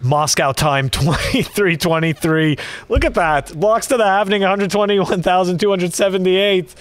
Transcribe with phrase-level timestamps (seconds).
[0.00, 2.56] Moscow time 2323.
[2.88, 3.52] Look at that.
[3.58, 6.74] Blocks to the halving 121,278.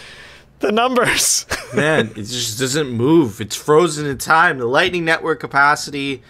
[0.60, 1.46] The numbers.
[1.76, 3.42] Man, it just doesn't move.
[3.42, 4.58] It's frozen in time.
[4.58, 6.24] The Lightning Network capacity,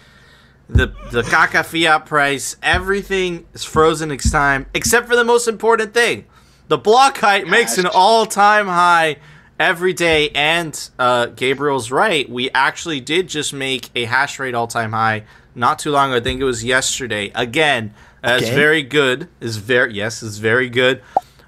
[0.68, 5.94] the the Kaka fiat price, everything is frozen in time except for the most important
[5.94, 6.24] thing.
[6.68, 9.18] The block height makes an all-time high
[9.60, 12.28] every day and uh, Gabriel's right.
[12.28, 15.22] We actually did just make a hash rate all-time high
[15.56, 16.18] not too long ago.
[16.18, 17.32] I think it was yesterday.
[17.34, 18.54] Again, that's Okay.
[18.54, 19.28] very good.
[19.40, 21.02] Is very yes, it's very good.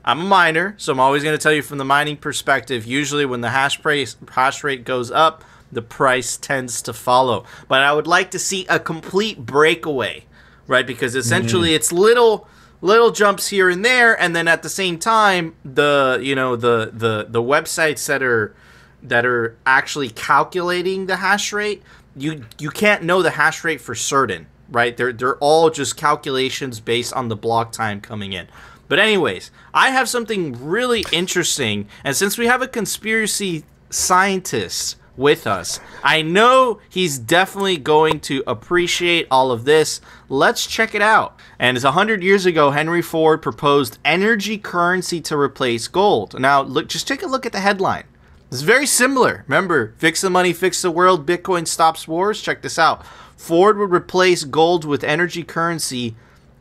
[0.05, 2.87] I'm a miner, so I'm always going to tell you from the mining perspective.
[2.87, 7.45] Usually, when the hash price hash rate goes up, the price tends to follow.
[7.69, 10.25] But I would like to see a complete breakaway,
[10.67, 10.87] right?
[10.87, 11.21] Because mm-hmm.
[11.21, 12.49] essentially, it's little
[12.81, 16.91] little jumps here and there, and then at the same time, the you know the
[16.93, 18.55] the the websites that are
[19.03, 21.83] that are actually calculating the hash rate,
[22.19, 24.97] you you can't know the hash rate for certain, right?
[24.97, 28.49] They're they're all just calculations based on the block time coming in.
[28.89, 35.47] But anyways, I have something really interesting, and since we have a conspiracy scientist with
[35.47, 40.01] us, I know he's definitely going to appreciate all of this.
[40.29, 41.39] Let's check it out.
[41.59, 46.39] And it's 100 years ago, Henry Ford proposed energy currency to replace gold.
[46.41, 48.05] Now, look, just take a look at the headline.
[48.51, 49.45] It's very similar.
[49.47, 52.41] Remember, fix the money, fix the world, Bitcoin stops wars.
[52.41, 53.05] Check this out.
[53.37, 56.17] Ford would replace gold with energy currency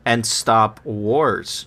[0.06, 1.66] and stop wars.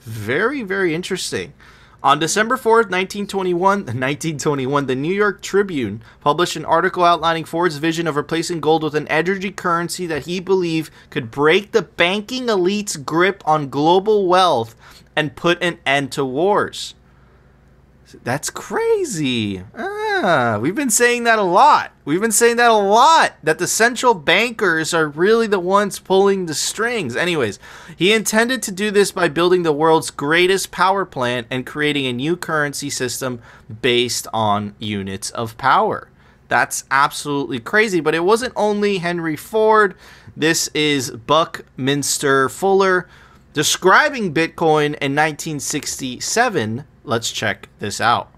[0.00, 1.54] Very, very interesting.
[2.02, 8.06] On December 4th, 1921, 1921, the New York Tribune published an article outlining Ford's vision
[8.06, 12.96] of replacing gold with an energy currency that he believed could break the banking elite's
[12.96, 14.76] grip on global wealth
[15.16, 16.94] and put an end to wars.
[18.22, 19.62] That's crazy.
[19.76, 21.92] Ah, we've been saying that a lot.
[22.04, 23.34] We've been saying that a lot.
[23.42, 27.16] That the central bankers are really the ones pulling the strings.
[27.16, 27.58] Anyways,
[27.96, 32.12] he intended to do this by building the world's greatest power plant and creating a
[32.12, 33.40] new currency system
[33.82, 36.08] based on units of power.
[36.48, 38.00] That's absolutely crazy.
[38.00, 39.94] But it wasn't only Henry Ford.
[40.36, 43.08] This is Buckminster Fuller
[43.54, 46.84] describing Bitcoin in 1967.
[47.04, 48.30] Let's check this out.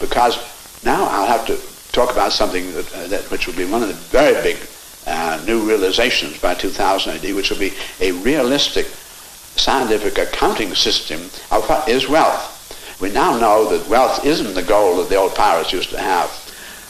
[0.00, 0.36] because
[0.84, 1.56] now I'll have to
[1.92, 4.58] talk about something that, uh, that which will be one of the very big
[5.06, 11.20] uh, new realizations by 2000 AD, which will be a realistic scientific accounting system
[11.50, 12.98] of what is wealth.
[13.00, 16.30] We now know that wealth isn't the goal that the old pirates used to have.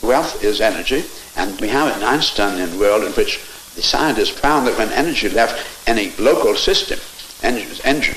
[0.03, 1.05] Wealth is energy,
[1.37, 3.39] and we have an Einstein in the world in which
[3.75, 6.99] the scientists found that when energy left any local system,
[7.43, 8.17] energy was engine,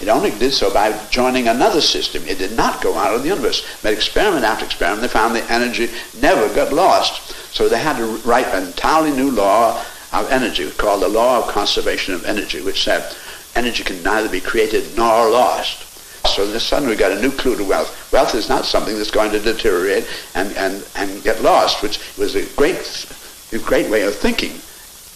[0.00, 2.22] it only did so by joining another system.
[2.26, 3.66] It did not go out of the universe.
[3.82, 7.54] But experiment after experiment, they found the energy never got lost.
[7.54, 9.82] So they had to write an entirely new law
[10.12, 13.14] of energy called the law of conservation of energy, which said
[13.54, 15.82] energy can neither be created nor lost.
[16.26, 18.12] So suddenly we got a new clue to wealth.
[18.12, 22.34] Wealth is not something that's going to deteriorate and, and, and get lost, which was
[22.34, 23.06] a great,
[23.52, 24.60] a great way of thinking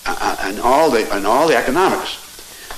[0.06, 2.18] uh, and all the and all the economics.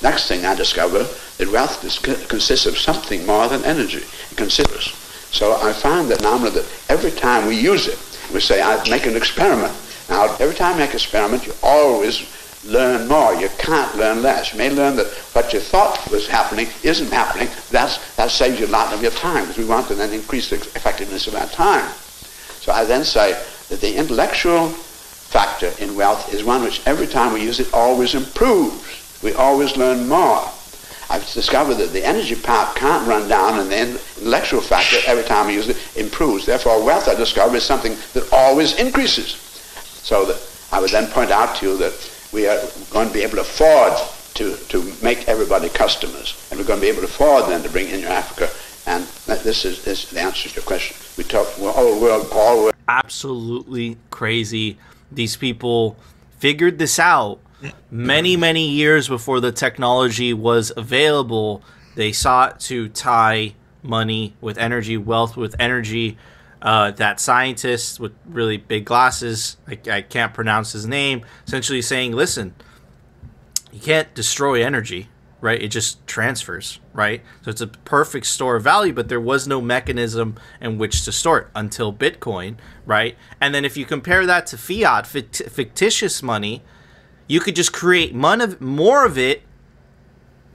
[0.02, 1.06] Next thing I discovered
[1.42, 3.98] that wealth is, consists of something more than energy.
[3.98, 4.96] It consists.
[5.36, 7.98] So I found that now that every time we use it,
[8.32, 9.74] we say, I make an experiment.
[10.08, 12.28] Now, every time you make an experiment, you always
[12.64, 13.34] learn more.
[13.34, 14.52] You can't learn less.
[14.52, 17.48] You may learn that what you thought was happening isn't happening.
[17.70, 20.50] That's, that saves you a lot of your time because we want to then increase
[20.50, 21.90] the effectiveness of our time.
[22.60, 23.32] So I then say
[23.68, 28.14] that the intellectual factor in wealth is one which every time we use it always
[28.14, 29.20] improves.
[29.22, 30.48] We always learn more.
[31.12, 35.48] I've discovered that the energy part can't run down and the intellectual factor every time
[35.48, 36.46] I use it improves.
[36.46, 39.34] Therefore, wealth, I discover, is something that always increases.
[40.02, 40.40] So that
[40.72, 41.92] I would then point out to you that
[42.32, 42.58] we are
[42.90, 43.92] going to be able to afford
[44.36, 46.48] to, to make everybody customers.
[46.50, 48.50] And we're going to be able to afford then to bring in your Africa.
[48.86, 50.96] And this is, this is the answer to your question.
[51.18, 52.74] We talk, well, all world, all world.
[52.88, 54.78] Absolutely crazy.
[55.10, 55.94] These people
[56.38, 57.38] figured this out
[57.90, 61.62] many, many years before the technology was available.
[61.94, 66.16] They sought to tie money with energy, wealth with energy.
[66.60, 72.12] Uh, that scientist with really big glasses, I, I can't pronounce his name, essentially saying,
[72.12, 72.54] listen,
[73.72, 75.08] you can't destroy energy,
[75.40, 75.60] right?
[75.60, 77.20] It just transfers, right?
[77.42, 81.10] So it's a perfect store of value, but there was no mechanism in which to
[81.10, 83.16] store it until Bitcoin, right?
[83.40, 86.62] And then if you compare that to fiat, fictitious money,
[87.26, 89.42] you could just create more of it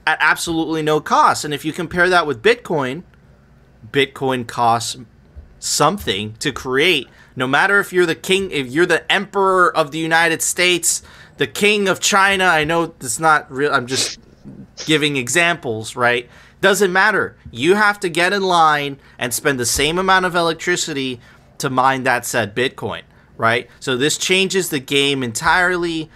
[0.06, 1.44] at absolutely no cost.
[1.44, 3.02] And if you compare that with Bitcoin,
[3.90, 4.96] Bitcoin costs
[5.58, 7.08] something to create.
[7.36, 11.02] No matter if you're the king, if you're the emperor of the United States,
[11.36, 13.72] the king of China, I know it's not real.
[13.72, 14.18] I'm just
[14.86, 16.28] giving examples, right?
[16.60, 17.36] Doesn't matter.
[17.50, 21.20] You have to get in line and spend the same amount of electricity
[21.58, 23.02] to mine that said Bitcoin,
[23.36, 23.68] right?
[23.78, 26.10] So this changes the game entirely.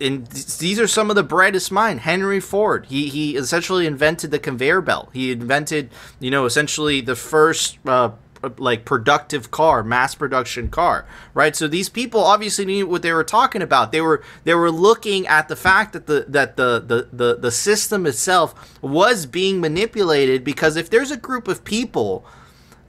[0.00, 2.02] And these are some of the brightest minds.
[2.02, 5.10] Henry Ford, he, he essentially invented the conveyor belt.
[5.12, 5.90] He invented,
[6.20, 8.10] you know, essentially the first uh,
[8.58, 11.54] like productive car, mass production car, right?
[11.54, 13.92] So these people obviously knew what they were talking about.
[13.92, 17.50] They were they were looking at the fact that the that the the the, the
[17.50, 22.24] system itself was being manipulated because if there's a group of people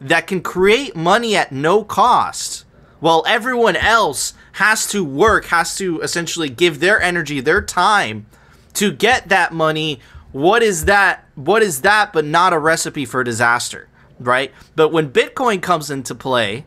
[0.01, 2.65] that can create money at no cost,
[3.03, 8.25] while everyone else has to work, has to essentially give their energy, their time
[8.73, 10.00] to get that money.
[10.31, 11.25] What is that?
[11.35, 13.88] What is that but not a recipe for disaster?
[14.19, 14.51] right?
[14.75, 16.65] But when Bitcoin comes into play,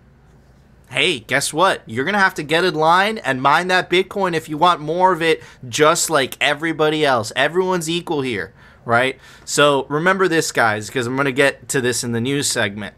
[0.91, 1.83] hey, guess what?
[1.87, 4.81] You're going to have to get in line and mine that Bitcoin if you want
[4.81, 7.33] more of it, just like everybody else.
[7.35, 8.53] Everyone's equal here,
[8.85, 9.19] right?
[9.45, 12.95] So remember this, guys, because I'm going to get to this in the news segment.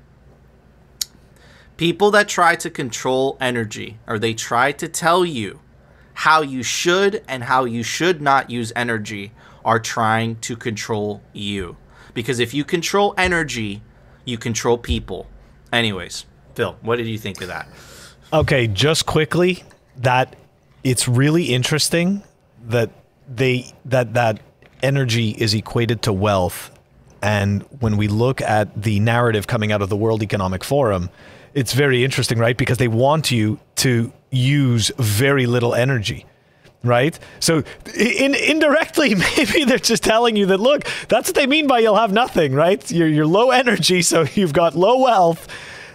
[1.78, 5.60] People that try to control energy, or they try to tell you
[6.12, 9.32] how you should and how you should not use energy,
[9.64, 11.76] are trying to control you.
[12.14, 13.80] Because if you control energy,
[14.24, 15.28] you control people.
[15.72, 16.26] Anyways,
[16.56, 17.68] Phil, what did you think of that?
[18.32, 19.62] Okay, just quickly,
[19.98, 20.34] that
[20.82, 22.24] it's really interesting
[22.66, 22.90] that
[23.28, 24.40] they that that
[24.82, 26.72] energy is equated to wealth
[27.22, 31.10] and when we look at the narrative coming out of the World Economic Forum,
[31.58, 32.56] it's very interesting, right?
[32.56, 36.24] Because they want you to use very little energy
[36.84, 37.18] right?
[37.40, 37.64] So
[37.96, 41.96] in, indirectly, maybe they're just telling you that look, that's what they mean by you'll
[41.96, 42.88] have nothing, right?
[42.88, 45.48] You're, you're low energy, so you've got low wealth.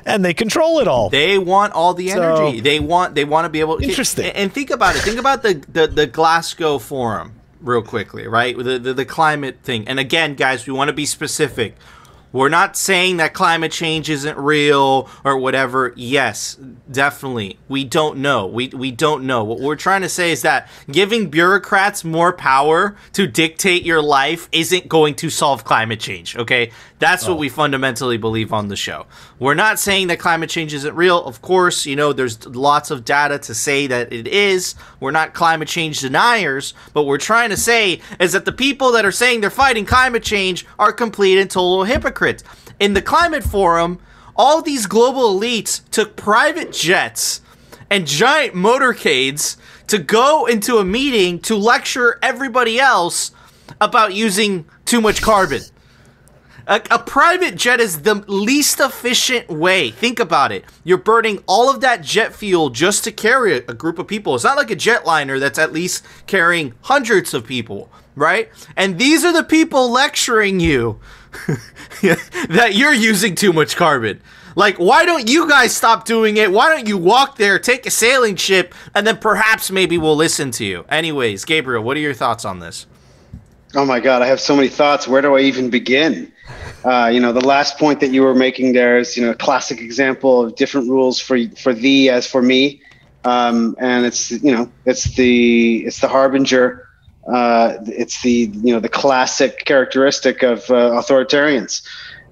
[0.06, 1.10] And they control it all.
[1.10, 2.58] They want all the energy.
[2.58, 3.16] So, they want.
[3.16, 3.78] They want to be able.
[3.78, 4.34] to Interesting.
[4.34, 5.00] And think about it.
[5.00, 8.58] Think about the, the, the Glasgow Forum real quickly, right?
[8.58, 9.88] The, the the climate thing.
[9.88, 11.78] And again, guys, we want to be specific.
[12.34, 15.94] We're not saying that climate change isn't real or whatever.
[15.96, 16.56] Yes,
[16.92, 17.60] definitely.
[17.70, 18.48] We don't know.
[18.48, 19.44] We, we don't know.
[19.44, 24.50] What we're trying to say is that giving bureaucrats more power to dictate your life
[24.52, 26.72] isn't going to solve climate change, okay?
[26.98, 27.32] That's oh.
[27.32, 29.06] what we fundamentally believe on the show.
[29.38, 31.24] We're not saying that climate change isn't real.
[31.24, 34.74] Of course, you know, there's lots of data to say that it is.
[35.00, 39.06] We're not climate change deniers, but we're trying to say is that the people that
[39.06, 42.23] are saying they're fighting climate change are complete and total hypocrites
[42.80, 44.00] In the climate forum,
[44.36, 47.42] all these global elites took private jets
[47.90, 53.32] and giant motorcades to go into a meeting to lecture everybody else
[53.80, 55.62] about using too much carbon.
[56.66, 59.92] A, a, private jet is the least efficient way.
[59.92, 60.64] Think about it.
[60.86, 64.34] You're burning all of that jet fuel just to carry a, a group of people.
[64.34, 68.50] It's not like a jetliner that's at least carrying hundreds of people, right?
[68.76, 71.00] And these are the people lecturing you
[72.02, 74.22] that you're using too much carbon.
[74.56, 76.52] Like, why don't you guys stop doing it?
[76.52, 80.52] Why don't you walk there, take a sailing ship, and then perhaps maybe we'll listen
[80.52, 80.86] to you?
[80.90, 82.86] Anyways, Gabriel, what are your thoughts on this?
[83.76, 85.08] Oh my God, I have so many thoughts.
[85.08, 86.32] Where do I even begin?
[86.86, 89.36] Uh, you know, the last point that you were making there is, you know, a
[89.36, 92.82] classic example of different rules for for thee as for me,
[93.24, 96.83] um, and it's you know, it's the it's the harbinger
[97.32, 101.82] uh, it's the you know the classic characteristic of uh, authoritarians,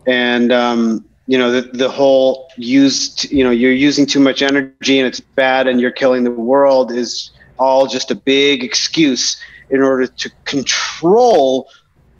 [0.06, 5.00] and um, you know the the whole used you know you're using too much energy
[5.00, 9.82] and it's bad and you're killing the world is all just a big excuse in
[9.82, 11.70] order to control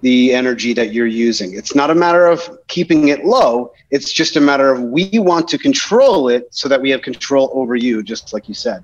[0.02, 1.54] the energy that you're using.
[1.54, 3.72] It's not a matter of keeping it low.
[3.92, 7.52] It's just a matter of we want to control it so that we have control
[7.54, 8.84] over you, just like you said.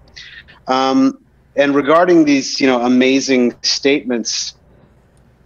[0.67, 1.19] Um,
[1.57, 4.55] and regarding these, you know, amazing statements,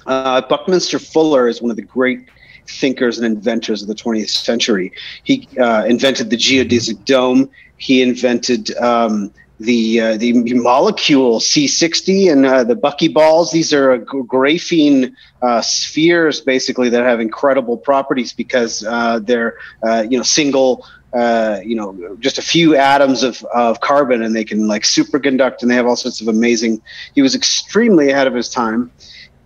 [0.06, 2.30] uh, Buckminster Fuller is one of the great
[2.68, 4.92] thinkers and inventors of the 20th century.
[5.24, 7.50] He uh, invented the geodesic dome.
[7.78, 13.52] He invented um, the uh, the molecule C60 and uh, the buckyballs.
[13.52, 20.18] These are graphene uh, spheres, basically, that have incredible properties because uh, they're uh, you
[20.18, 20.86] know single.
[21.14, 25.62] Uh, you know, just a few atoms of, of carbon, and they can like superconduct,
[25.62, 26.82] and they have all sorts of amazing.
[27.14, 28.92] He was extremely ahead of his time,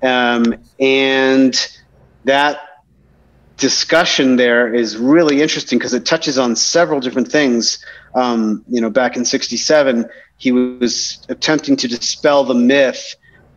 [0.04, 1.56] um, and
[2.26, 2.60] that
[3.58, 7.84] discussion there is really interesting because it touches on several different things.
[8.14, 10.08] Um, you know, back in '67,
[10.38, 13.16] he was attempting to dispel the myth.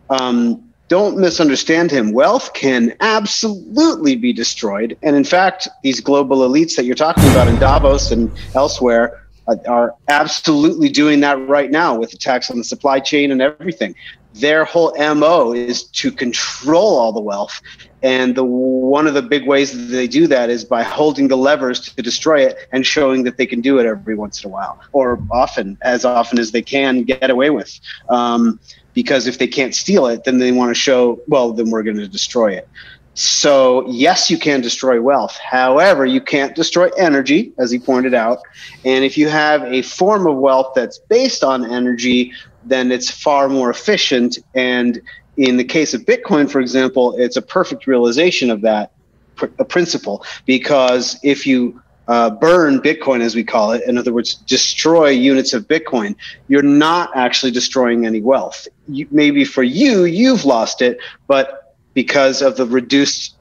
[0.08, 2.12] Um, don't misunderstand him.
[2.12, 7.48] Wealth can absolutely be destroyed, and in fact, these global elites that you're talking about
[7.48, 12.64] in Davos and elsewhere uh, are absolutely doing that right now with attacks on the
[12.64, 13.94] supply chain and everything.
[14.34, 17.60] Their whole mo is to control all the wealth.
[18.02, 21.36] And the one of the big ways that they do that is by holding the
[21.36, 24.52] levers to destroy it and showing that they can do it every once in a
[24.52, 27.80] while or often as often as they can get away with.
[28.08, 28.60] Um,
[28.94, 31.96] because if they can't steal it then they want to show well then we're going
[31.96, 32.68] to destroy it.
[33.14, 35.36] So yes you can destroy wealth.
[35.38, 38.38] However you can't destroy energy as he pointed out.
[38.84, 42.32] And if you have a form of wealth that's based on energy
[42.64, 44.38] then it's far more efficient.
[44.54, 45.00] And
[45.36, 48.92] in the case of Bitcoin, for example, it's a perfect realization of that
[49.36, 50.24] pr- principle.
[50.46, 55.52] Because if you uh, burn Bitcoin, as we call it, in other words, destroy units
[55.52, 56.16] of Bitcoin,
[56.48, 58.66] you're not actually destroying any wealth.
[58.86, 61.60] You, maybe for you, you've lost it, but
[61.94, 63.36] because of the reduced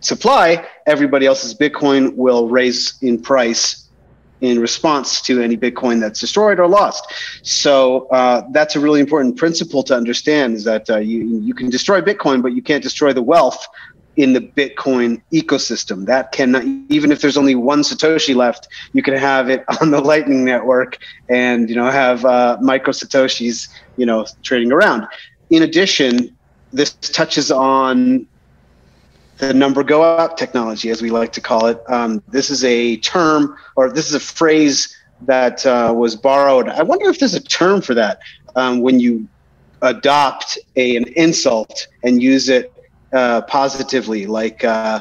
[0.00, 3.82] supply, everybody else's Bitcoin will raise in price
[4.40, 7.12] in response to any Bitcoin that's destroyed or lost.
[7.42, 11.70] So uh, that's a really important principle to understand: is that uh, you you can
[11.70, 13.66] destroy Bitcoin, but you can't destroy the wealth
[14.16, 16.06] in the Bitcoin ecosystem.
[16.06, 20.00] That cannot, even if there's only one Satoshi left, you can have it on the
[20.00, 25.06] Lightning Network and you know have uh, micro Satoshis you know trading around.
[25.50, 26.36] In addition,
[26.72, 28.26] this touches on
[29.38, 31.78] the number go up technology, as we like to call it.
[31.88, 36.68] Um, this is a term, or this is a phrase that uh, was borrowed.
[36.68, 38.20] I wonder if there's a term for that
[38.54, 39.28] um, when you
[39.82, 42.72] adopt a, an insult and use it
[43.16, 45.00] uh, positively, like uh,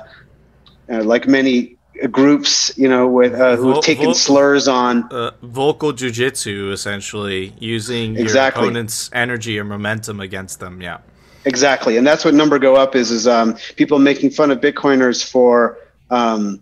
[0.89, 1.77] uh like many
[2.12, 8.17] groups, you know, with uh, who've taken vocal, slurs on uh, vocal jujitsu, essentially using
[8.17, 8.62] exactly.
[8.62, 10.81] your opponent's energy or momentum against them.
[10.81, 11.00] Yeah.
[11.45, 15.24] Exactly, and that's what number go up is: is um, people making fun of Bitcoiners
[15.24, 15.77] for
[16.10, 16.62] um,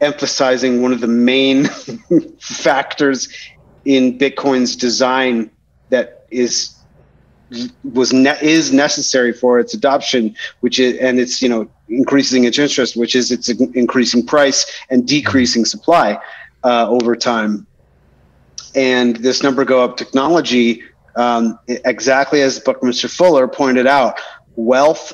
[0.00, 1.66] emphasizing one of the main
[2.40, 3.28] factors
[3.84, 5.50] in Bitcoin's design
[5.90, 6.73] that is
[7.92, 12.58] was ne- is necessary for its adoption, which is and it's you know increasing its
[12.58, 16.18] interest, which is its increasing price and decreasing supply
[16.64, 17.66] uh, over time.
[18.74, 20.82] And this number go up technology
[21.16, 24.18] um, exactly as Buckminster Fuller pointed out,
[24.56, 25.12] wealth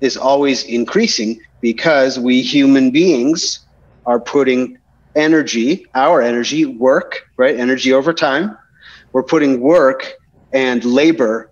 [0.00, 3.60] is always increasing because we human beings
[4.06, 4.78] are putting
[5.16, 7.58] energy, our energy, work, right?
[7.58, 8.56] Energy over time.
[9.12, 10.12] We're putting work
[10.52, 11.47] and labor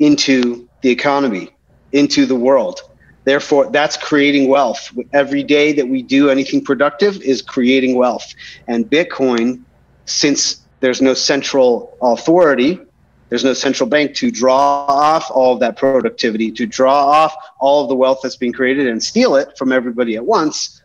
[0.00, 1.50] into the economy,
[1.92, 2.80] into the world.
[3.24, 4.90] Therefore, that's creating wealth.
[5.12, 8.26] Every day that we do anything productive is creating wealth.
[8.66, 9.62] And Bitcoin,
[10.06, 12.80] since there's no central authority,
[13.28, 17.82] there's no central bank to draw off all of that productivity, to draw off all
[17.82, 20.82] of the wealth that's being created and steal it from everybody at once.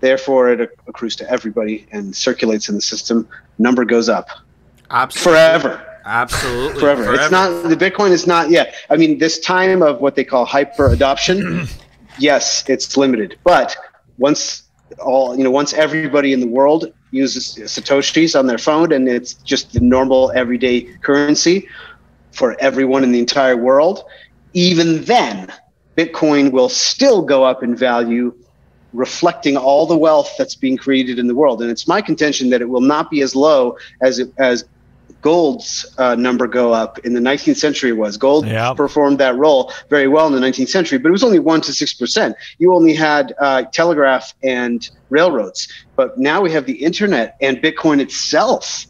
[0.00, 3.26] Therefore, it accrues to everybody and circulates in the system.
[3.58, 4.28] Number goes up.
[4.90, 5.32] Absolutely.
[5.32, 5.87] Forever.
[6.08, 6.80] Absolutely.
[6.80, 7.04] Forever.
[7.04, 7.22] Forever.
[7.22, 8.74] It's not, the Bitcoin is not yet.
[8.88, 11.68] I mean, this time of what they call hyper adoption,
[12.18, 13.38] yes, it's limited.
[13.44, 13.76] But
[14.16, 14.62] once
[14.98, 19.34] all, you know, once everybody in the world uses Satoshis on their phone and it's
[19.34, 21.68] just the normal everyday currency,
[22.32, 24.04] for everyone in the entire world,
[24.52, 25.52] even then,
[25.96, 28.32] Bitcoin will still go up in value,
[28.92, 31.60] reflecting all the wealth that's being created in the world.
[31.60, 34.64] And it's my contention that it will not be as low as it, as
[35.20, 38.16] gold's uh, number go up in the 19th century was.
[38.16, 38.76] Gold yep.
[38.76, 41.72] performed that role very well in the 19th century, but it was only one to
[41.72, 42.36] six percent.
[42.58, 48.00] You only had uh, telegraph and railroads, but now we have the internet and Bitcoin
[48.00, 48.86] itself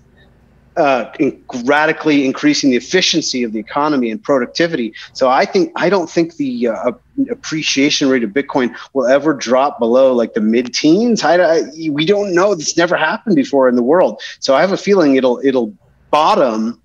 [0.78, 4.94] uh, in radically increasing the efficiency of the economy and productivity.
[5.12, 6.92] So I think I don't think the uh,
[7.30, 11.24] appreciation rate of Bitcoin will ever drop below like the mid-teens.
[11.24, 12.54] I, I, we don't know.
[12.54, 14.22] This never happened before in the world.
[14.38, 15.74] So I have a feeling it'll it'll
[16.10, 16.80] bottom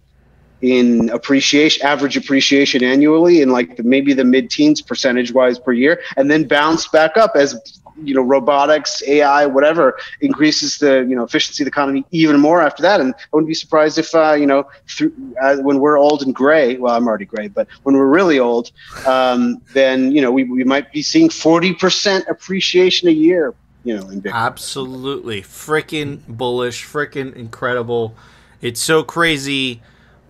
[0.61, 6.01] in appreciation, average appreciation annually, in like the, maybe the mid-teens percentage wise per year,
[6.15, 11.23] and then bounce back up as you know robotics, AI, whatever increases the you know
[11.23, 13.01] efficiency of the economy even more after that.
[13.01, 16.33] And I wouldn't be surprised if uh, you know through, uh, when we're old and
[16.33, 16.77] gray.
[16.77, 18.71] Well, I'm already gray, but when we're really old,
[19.05, 23.53] um, then you know we, we might be seeing 40% appreciation a year.
[23.83, 24.33] You know, in Bitcoin.
[24.33, 28.15] Absolutely, freaking bullish, freaking incredible.
[28.63, 29.81] It's so crazy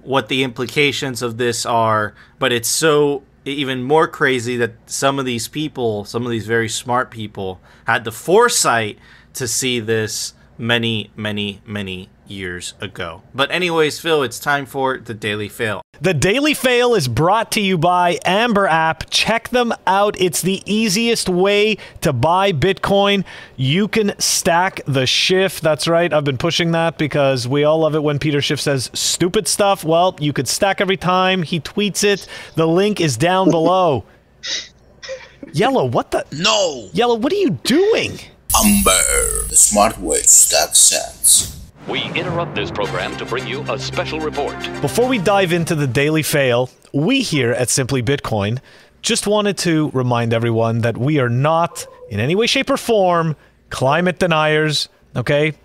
[0.01, 5.25] what the implications of this are, but it's so even more crazy that some of
[5.25, 8.97] these people, some of these very smart people, had the foresight
[9.35, 13.21] to see this many, many, many years ago.
[13.33, 15.81] But, anyways, Phil, it's time for the Daily Fail.
[16.01, 19.09] The Daily Fail is brought to you by Amber App.
[19.09, 20.19] Check them out.
[20.19, 23.23] It's the easiest way to buy Bitcoin.
[23.55, 25.61] You can stack the Schiff.
[25.61, 26.11] That's right.
[26.11, 29.83] I've been pushing that because we all love it when Peter Schiff says stupid stuff.
[29.83, 32.27] Well, you could stack every time he tweets it.
[32.55, 34.03] The link is down below.
[35.53, 36.25] Yellow, what the?
[36.31, 36.89] No!
[36.93, 38.19] Yellow, what are you doing?
[38.55, 41.62] Amber, the smart way to stack sats.
[41.87, 44.57] We interrupt this program to bring you a special report.
[44.79, 48.59] Before we dive into the daily fail, we here at Simply Bitcoin
[49.01, 53.35] just wanted to remind everyone that we are not, in any way, shape, or form,
[53.69, 55.55] climate deniers, okay?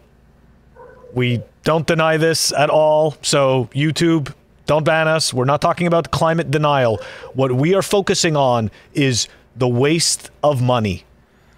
[1.14, 3.16] We don't deny this at all.
[3.22, 4.34] So, YouTube,
[4.66, 5.32] don't ban us.
[5.32, 7.00] We're not talking about climate denial.
[7.34, 11.04] What we are focusing on is the waste of money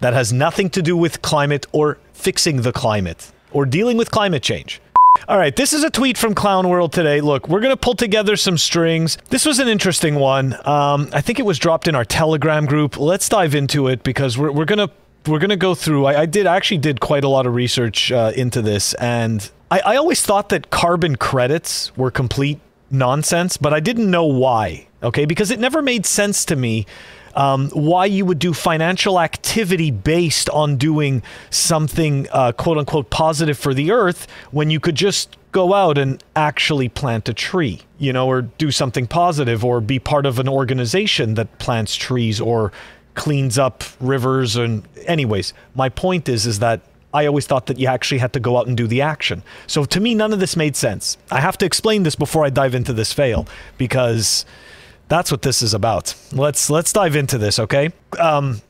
[0.01, 4.43] that has nothing to do with climate or fixing the climate or dealing with climate
[4.43, 4.81] change.
[5.27, 7.21] All right, this is a tweet from Clown World today.
[7.21, 9.17] Look, we're going to pull together some strings.
[9.29, 10.53] This was an interesting one.
[10.65, 12.97] Um, I think it was dropped in our Telegram group.
[12.97, 14.93] Let's dive into it because we're, we're going to
[15.27, 16.05] we're going to go through.
[16.05, 19.51] I, I, did I actually did quite a lot of research uh, into this, and
[19.69, 24.87] I, I always thought that carbon credits were complete nonsense, but I didn't know why.
[25.03, 26.85] Okay, because it never made sense to me
[27.35, 33.57] um, why you would do financial activity based on doing something uh, quote unquote positive
[33.57, 38.13] for the earth when you could just go out and actually plant a tree, you
[38.13, 42.71] know, or do something positive or be part of an organization that plants trees or
[43.15, 46.81] cleans up rivers and anyways, my point is is that
[47.13, 49.43] I always thought that you actually had to go out and do the action.
[49.67, 51.17] So to me none of this made sense.
[51.29, 54.45] I have to explain this before I dive into this fail because
[55.11, 56.15] that's what this is about.
[56.31, 57.91] Let's let's dive into this, okay?
[58.17, 58.61] Um,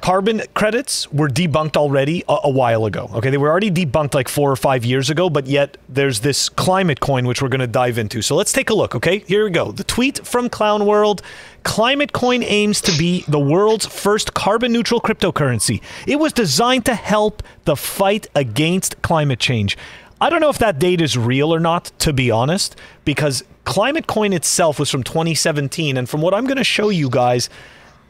[0.00, 3.08] carbon credits were debunked already a, a, while ago.
[3.14, 6.48] Okay, they were already debunked like four or five years ago, but yet there's this
[6.48, 8.22] climate coin which we're going to dive into.
[8.22, 8.96] So let's take a look.
[8.96, 9.70] Okay, here we go.
[9.70, 11.22] The tweet from Clown World:
[11.62, 15.80] Climate Coin aims to be the world's first carbon neutral cryptocurrency.
[16.08, 19.78] It was designed to help the fight against climate change.
[20.20, 24.06] I don't know if that date is real or not, to be honest, because Climate
[24.06, 27.50] Coin itself was from 2017, and from what I'm going to show you guys,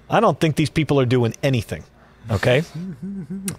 [0.09, 1.83] I don't think these people are doing anything.
[2.31, 2.63] Okay?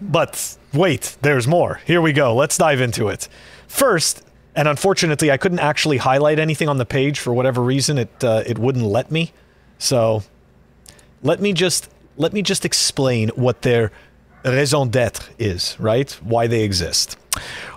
[0.02, 1.82] but wait, there's more.
[1.86, 2.34] Here we go.
[2.34, 3.28] Let's dive into it.
[3.68, 4.24] First,
[4.56, 7.98] and unfortunately, I couldn't actually highlight anything on the page for whatever reason.
[7.98, 9.34] It uh, it wouldn't let me.
[9.78, 10.24] So,
[11.22, 13.92] let me just let me just explain what their
[14.46, 16.10] raison d'être is, right?
[16.24, 17.18] Why they exist.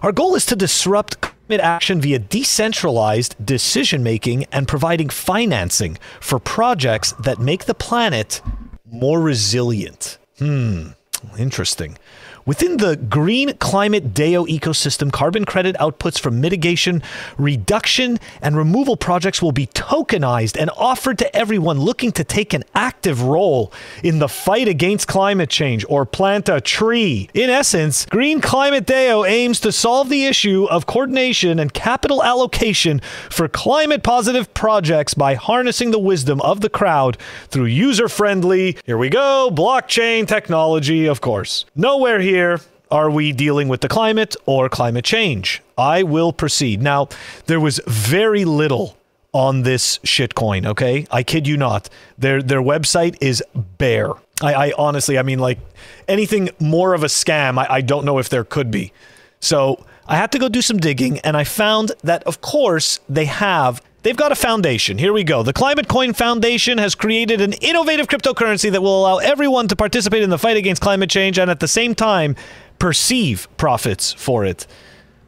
[0.01, 7.13] Our goal is to disrupt action via decentralized decision making and providing financing for projects
[7.13, 8.41] that make the planet
[8.87, 10.19] more resilient.
[10.39, 10.89] Hmm,
[11.39, 11.99] interesting.
[12.45, 17.01] Within the green climate DAO ecosystem, carbon credit outputs from mitigation,
[17.39, 22.65] reduction, and removal projects will be tokenized and offered to everyone looking to take an
[22.75, 27.31] active role in the fight against climate change or plant a tree.
[27.33, 33.01] In essence, Green Climate DAO aims to solve the issue of coordination and capital allocation
[33.31, 37.17] for climate positive projects by harnessing the wisdom of the crowd
[37.49, 41.67] through user friendly, here we go, blockchain technology, of course.
[41.77, 45.63] Nowhere here here are we dealing with the climate or climate change?
[45.79, 46.83] I will proceed.
[46.83, 47.09] Now,
[47.47, 48.97] there was very little
[49.33, 51.07] on this shitcoin, okay?
[51.11, 51.89] I kid you not.
[52.19, 54.13] Their their website is bare.
[54.43, 55.59] I, I honestly, I mean, like
[56.07, 58.93] anything more of a scam, I, I don't know if there could be.
[59.41, 63.27] So I had to go do some digging, and I found that, of course, they
[63.27, 64.99] have They've got a foundation.
[64.99, 65.45] Here we go.
[65.45, 70.25] The Climate Coin Foundation has created an innovative cryptocurrency that will allow everyone to participate
[70.25, 72.35] in the fight against climate change and at the same time
[72.81, 74.67] perceive profits for it.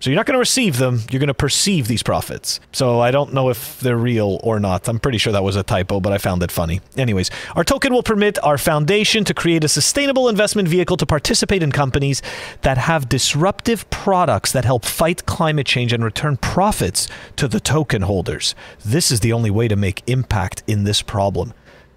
[0.05, 2.61] So you're not going to receive them, you're going to perceive these profits.
[2.73, 4.87] So I don't know if they're real or not.
[4.87, 6.83] I'm pretty sure that was a typo, but I found it funny.
[6.95, 11.63] Anyways, our token will permit our foundation to create a sustainable investment vehicle to participate
[11.63, 12.21] in companies
[12.61, 18.03] that have disruptive products that help fight climate change and return profits to the token
[18.03, 18.55] holders.
[18.85, 21.55] This is the only way to make impact in this problem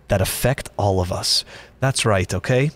[0.08, 1.44] that affect all of us.
[1.82, 2.72] That's right, okay?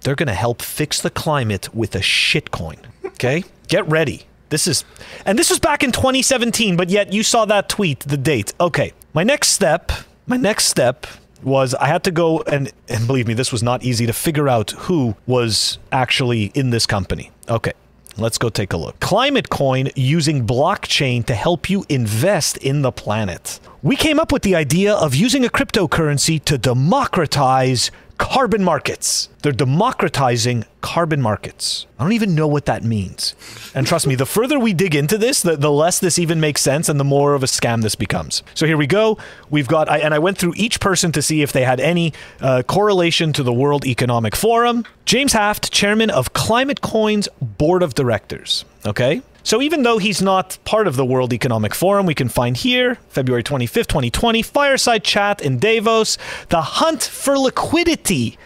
[0.00, 2.78] They're going to help fix the climate with a shitcoin.
[3.04, 3.44] Okay?
[3.68, 4.26] Get ready.
[4.48, 4.84] This is,
[5.24, 8.52] and this was back in 2017, but yet you saw that tweet, the date.
[8.60, 8.92] Okay.
[9.12, 9.92] My next step,
[10.26, 11.06] my next step
[11.42, 14.48] was I had to go and, and believe me, this was not easy to figure
[14.48, 17.30] out who was actually in this company.
[17.48, 17.72] Okay.
[18.18, 18.98] Let's go take a look.
[19.00, 23.60] Climate Coin using blockchain to help you invest in the planet.
[23.82, 29.28] We came up with the idea of using a cryptocurrency to democratize carbon markets.
[29.42, 31.86] They're democratizing carbon markets.
[31.98, 33.34] I don't even know what that means.
[33.74, 36.60] And trust me, the further we dig into this, the, the less this even makes
[36.60, 38.42] sense and the more of a scam this becomes.
[38.54, 39.18] So here we go.
[39.50, 42.12] We've got, I, and I went through each person to see if they had any
[42.40, 44.84] uh, correlation to the World Economic Forum.
[45.04, 48.64] James Haft, chairman of Climate Coin's board of directors.
[48.84, 49.22] Okay.
[49.46, 52.96] So even though he's not part of the World Economic Forum, we can find here,
[53.10, 58.38] February 25th, 2020, fireside chat in Davos, the hunt for liquidity,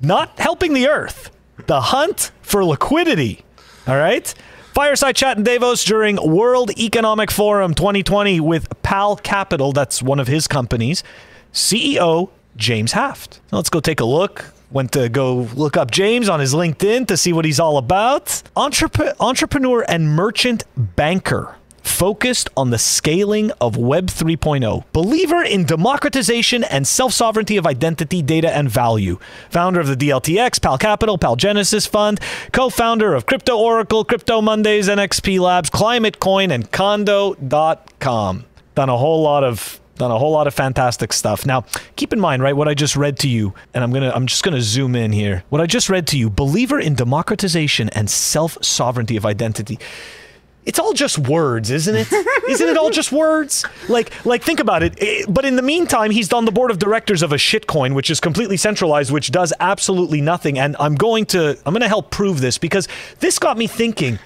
[0.00, 1.30] not helping the earth,
[1.66, 3.44] the hunt for liquidity.
[3.86, 4.32] All right?
[4.72, 10.28] Fireside chat in Davos during World Economic Forum 2020 with PAL Capital, that's one of
[10.28, 11.04] his companies,
[11.52, 13.42] CEO James Haft.
[13.52, 14.46] Let's go take a look.
[14.70, 18.26] Went to go look up James on his LinkedIn to see what he's all about.
[18.54, 21.56] Entrep- entrepreneur and merchant banker
[21.88, 28.22] focused on the scaling of Web 3.0, believer in democratization and self sovereignty of identity,
[28.22, 29.18] data, and value,
[29.50, 32.20] founder of the DLTX, PAL Capital, PAL Genesis Fund,
[32.52, 38.44] co founder of Crypto Oracle, Crypto Mondays, NXP Labs, Climate Coin, and Condo.com.
[38.74, 41.44] Done a whole lot of done a whole lot of fantastic stuff.
[41.44, 41.64] Now,
[41.96, 44.42] keep in mind, right, what I just read to you, and I'm gonna I'm just
[44.42, 45.44] gonna zoom in here.
[45.50, 49.78] What I just read to you, believer in democratization and self-sovereignty of identity.
[50.64, 52.12] It's all just words, isn't it?
[52.50, 53.64] isn't it all just words?
[53.88, 55.02] Like, like think about it.
[55.02, 58.10] Eh, But in the meantime, he's on the board of directors of a shitcoin, which
[58.10, 60.58] is completely centralized, which does absolutely nothing.
[60.58, 62.86] And I'm going to I'm going to help prove this because
[63.20, 64.18] this got me thinking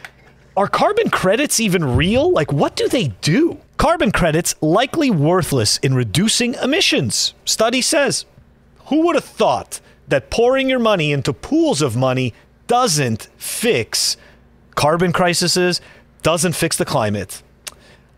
[0.56, 2.30] are carbon credits even real?
[2.32, 3.58] Like, what do they do?
[3.82, 7.34] Carbon credits likely worthless in reducing emissions.
[7.44, 8.26] Study says.
[8.86, 12.32] Who would have thought that pouring your money into pools of money
[12.68, 14.16] doesn't fix
[14.76, 15.80] carbon crises,
[16.22, 17.42] doesn't fix the climate?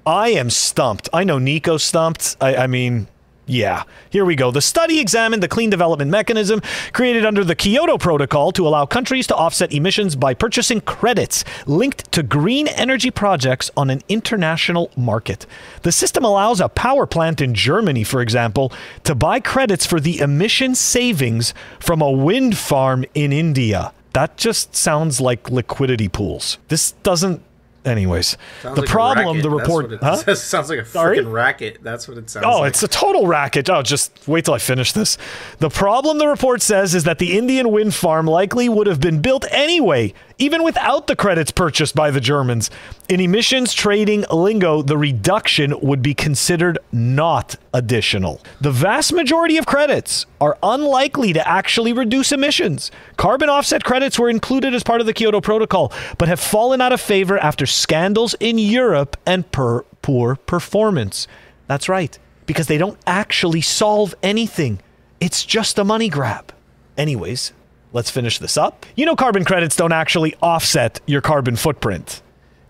[0.04, 1.08] I am stumped.
[1.14, 2.36] I know Nico stumped.
[2.42, 3.08] I, I mean,
[3.46, 3.84] yeah.
[4.10, 4.50] Here we go.
[4.50, 9.26] The study examined the clean development mechanism created under the Kyoto Protocol to allow countries
[9.26, 15.46] to offset emissions by purchasing credits linked to green energy projects on an international market.
[15.82, 18.72] The system allows a power plant in Germany, for example,
[19.04, 23.92] to buy credits for the emission savings from a wind farm in India.
[24.14, 26.58] That just sounds like liquidity pools.
[26.68, 27.42] This doesn't.
[27.84, 29.90] Anyways, Sounds the like problem, the report.
[30.00, 30.16] huh?
[30.24, 30.42] says.
[30.42, 31.18] sounds like a Sorry?
[31.18, 31.78] freaking racket.
[31.82, 32.54] That's what it sounds like.
[32.54, 32.70] Oh, like.
[32.70, 33.68] it's a total racket.
[33.68, 35.18] Oh, just wait till I finish this.
[35.58, 39.20] The problem the report says is that the Indian wind farm likely would have been
[39.20, 42.70] built anyway, even without the credits purchased by the Germans.
[43.08, 48.40] In emissions trading lingo, the reduction would be considered not additional.
[48.60, 52.90] The vast majority of credits are unlikely to actually reduce emissions.
[53.16, 56.92] Carbon offset credits were included as part of the Kyoto Protocol, but have fallen out
[56.92, 61.26] of favor after scandals in Europe and per poor performance.
[61.66, 64.80] That's right, because they don't actually solve anything.
[65.20, 66.52] It's just a money grab.
[66.98, 67.52] Anyways,
[67.94, 68.84] let's finish this up.
[68.96, 72.20] You know, carbon credits don't actually offset your carbon footprint.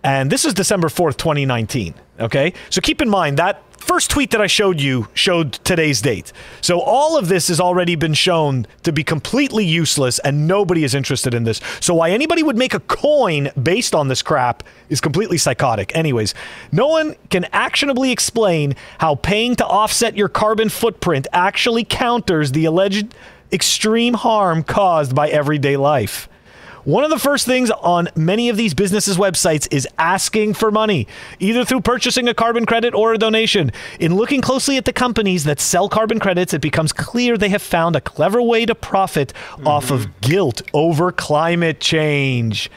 [0.03, 1.95] And this is December 4th, 2019.
[2.19, 2.53] Okay?
[2.69, 6.33] So keep in mind that first tweet that I showed you showed today's date.
[6.61, 10.95] So all of this has already been shown to be completely useless and nobody is
[10.95, 11.61] interested in this.
[11.81, 15.95] So why anybody would make a coin based on this crap is completely psychotic.
[15.95, 16.33] Anyways,
[16.71, 22.65] no one can actionably explain how paying to offset your carbon footprint actually counters the
[22.65, 23.13] alleged
[23.51, 26.29] extreme harm caused by everyday life.
[26.85, 31.07] One of the first things on many of these businesses' websites is asking for money,
[31.39, 33.71] either through purchasing a carbon credit or a donation.
[33.99, 37.63] In looking closely at the companies that sell carbon credits, it becomes clear they have
[37.63, 39.33] found a clever way to profit
[39.65, 40.29] off of mm-hmm.
[40.29, 42.69] guilt over climate change.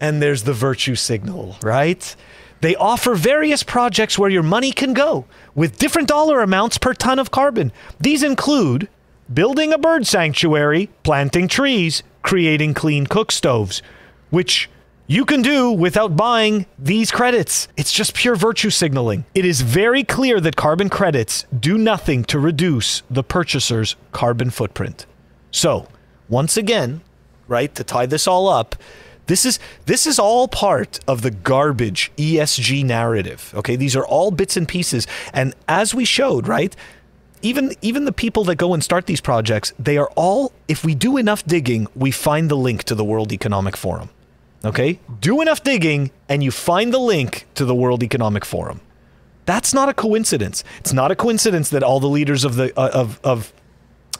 [0.00, 2.16] And there's the virtue signal, right?
[2.62, 7.18] They offer various projects where your money can go with different dollar amounts per ton
[7.18, 7.70] of carbon.
[8.00, 8.88] These include
[9.32, 13.82] building a bird sanctuary, planting trees, creating clean cook stoves,
[14.30, 14.68] which
[15.06, 17.68] you can do without buying these credits.
[17.76, 19.24] It's just pure virtue signaling.
[19.34, 25.06] It is very clear that carbon credits do nothing to reduce the purchaser's carbon footprint.
[25.50, 25.88] So,
[26.28, 27.00] once again,
[27.48, 28.76] right, to tie this all up,
[29.26, 33.52] this is this is all part of the garbage ESG narrative.
[33.56, 36.74] Okay, these are all bits and pieces and as we showed, right?
[37.42, 40.94] Even even the people that go and start these projects, they are all if we
[40.94, 44.10] do enough digging, we find the link to the World Economic Forum.
[44.64, 45.00] Okay?
[45.20, 48.80] Do enough digging and you find the link to the World Economic Forum.
[49.46, 50.62] That's not a coincidence.
[50.80, 53.52] It's not a coincidence that all the leaders of the uh, of of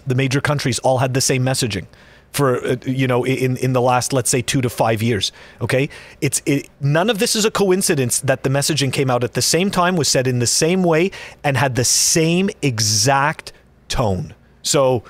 [0.06, 1.87] the major countries all had the same messaging
[2.33, 5.88] for uh, you know in in the last let's say 2 to 5 years okay
[6.21, 9.43] it's it, none of this is a coincidence that the messaging came out at the
[9.43, 11.11] same time was said in the same way
[11.43, 13.53] and had the same exact
[13.88, 15.03] tone so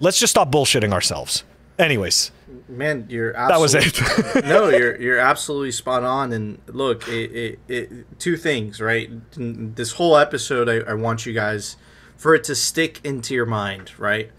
[0.00, 1.44] let's just stop bullshitting ourselves
[1.78, 2.30] anyways
[2.68, 4.44] Man, you're that was absolutely, it.
[4.46, 6.32] no, you're you're absolutely spot on.
[6.32, 9.10] And look, it, it, it two things, right?
[9.36, 11.76] This whole episode, I, I want you guys
[12.16, 14.30] for it to stick into your mind, right?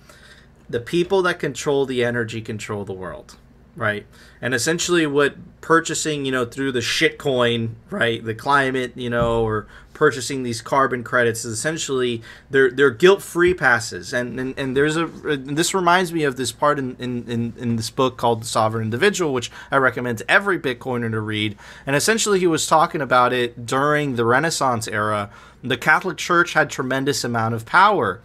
[0.69, 3.38] The people that control the energy control the world,
[3.75, 4.06] right?
[4.41, 9.67] And essentially, what purchasing, you know, through the shitcoin, right, the climate, you know, or
[9.93, 14.13] purchasing these carbon credits is essentially they're they're guilt free passes.
[14.13, 17.75] And, and and there's a this reminds me of this part in, in, in, in
[17.77, 21.58] this book called The Sovereign Individual, which I recommend to every Bitcoiner to read.
[21.86, 25.30] And essentially, he was talking about it during the Renaissance era.
[25.63, 28.21] The Catholic Church had tremendous amount of power,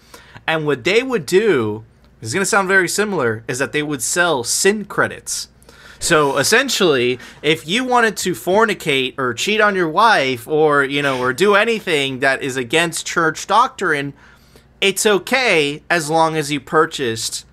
[0.47, 1.85] and what they would do
[2.23, 5.49] is going to sound very similar is that they would sell sin credits
[6.03, 11.21] so essentially, if you wanted to fornicate or cheat on your wife or, you know,
[11.21, 14.13] or do anything that is against church doctrine,
[14.81, 17.47] it's okay as long as you purchased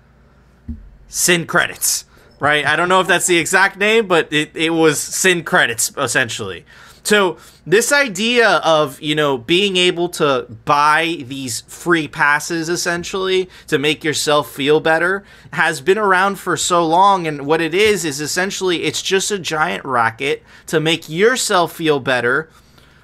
[1.06, 2.06] sin credits,
[2.40, 2.66] right?
[2.66, 6.64] I don't know if that's the exact name, but it, it was sin credits essentially.
[7.02, 13.78] So this idea of you know being able to buy these free passes essentially to
[13.78, 17.26] make yourself feel better has been around for so long.
[17.26, 22.00] And what it is is essentially it's just a giant racket to make yourself feel
[22.00, 22.48] better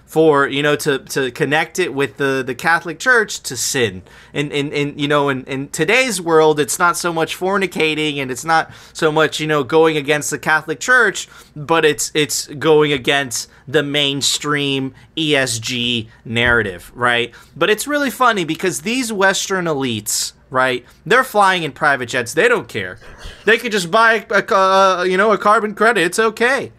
[0.07, 4.03] for you know to to connect it with the the Catholic Church to sin.
[4.33, 8.31] And in, in you know in, in today's world it's not so much fornicating and
[8.31, 12.93] it's not so much you know going against the Catholic Church, but it's it's going
[12.93, 17.35] against the mainstream ESG narrative, right?
[17.57, 20.87] But it's really funny because these Western elites, right?
[21.05, 22.33] They're flying in private jets.
[22.33, 23.01] They don't care.
[23.45, 26.05] They could just buy a, a you know a carbon credit.
[26.05, 26.71] It's okay.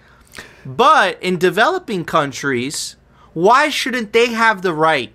[0.65, 2.97] But in developing countries,
[3.37, 5.13] why shouldn't they have the right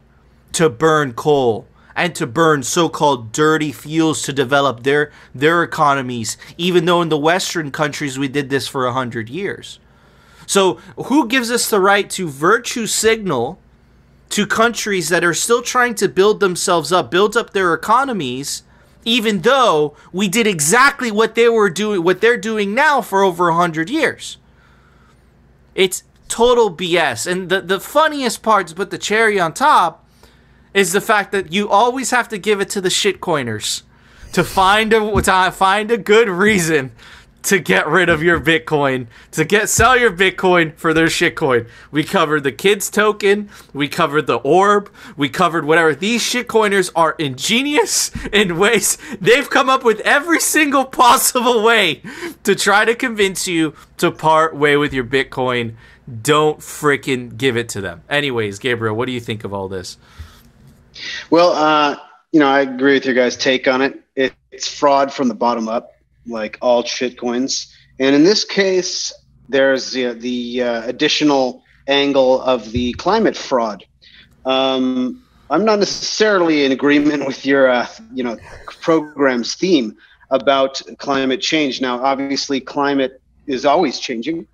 [0.52, 6.84] to burn coal and to burn so-called dirty fuels to develop their their economies even
[6.84, 9.80] though in the western countries we did this for a 100 years?
[10.46, 10.74] So
[11.06, 13.58] who gives us the right to virtue signal
[14.28, 18.62] to countries that are still trying to build themselves up build up their economies
[19.04, 23.48] even though we did exactly what they were doing what they're doing now for over
[23.48, 24.38] a 100 years?
[25.74, 27.30] It's total BS.
[27.30, 30.08] And the, the funniest part to put the cherry on top
[30.72, 33.82] is the fact that you always have to give it to the shitcoiners
[34.32, 36.90] to find a to find a good reason
[37.42, 41.68] to get rid of your Bitcoin, to get sell your Bitcoin for their shitcoin.
[41.90, 45.94] We covered the kids token, we covered the orb, we covered whatever.
[45.94, 52.02] These shitcoiners are ingenious in ways they've come up with every single possible way
[52.44, 55.74] to try to convince you to part way with your Bitcoin
[56.22, 58.02] don't freaking give it to them.
[58.08, 59.98] Anyways, Gabriel, what do you think of all this?
[61.30, 61.96] Well, uh,
[62.32, 64.00] you know, I agree with your guys' take on it.
[64.16, 64.32] it.
[64.50, 65.92] It's fraud from the bottom up,
[66.26, 67.74] like all shit coins.
[67.98, 69.12] And in this case,
[69.48, 73.84] there's uh, the uh, additional angle of the climate fraud.
[74.44, 79.96] Um, I'm not necessarily in agreement with your, uh, you know, program's theme
[80.30, 81.80] about climate change.
[81.80, 84.46] Now, obviously, climate is always changing.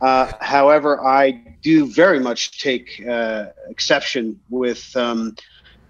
[0.00, 5.34] Uh, however, I do very much take uh, exception with um,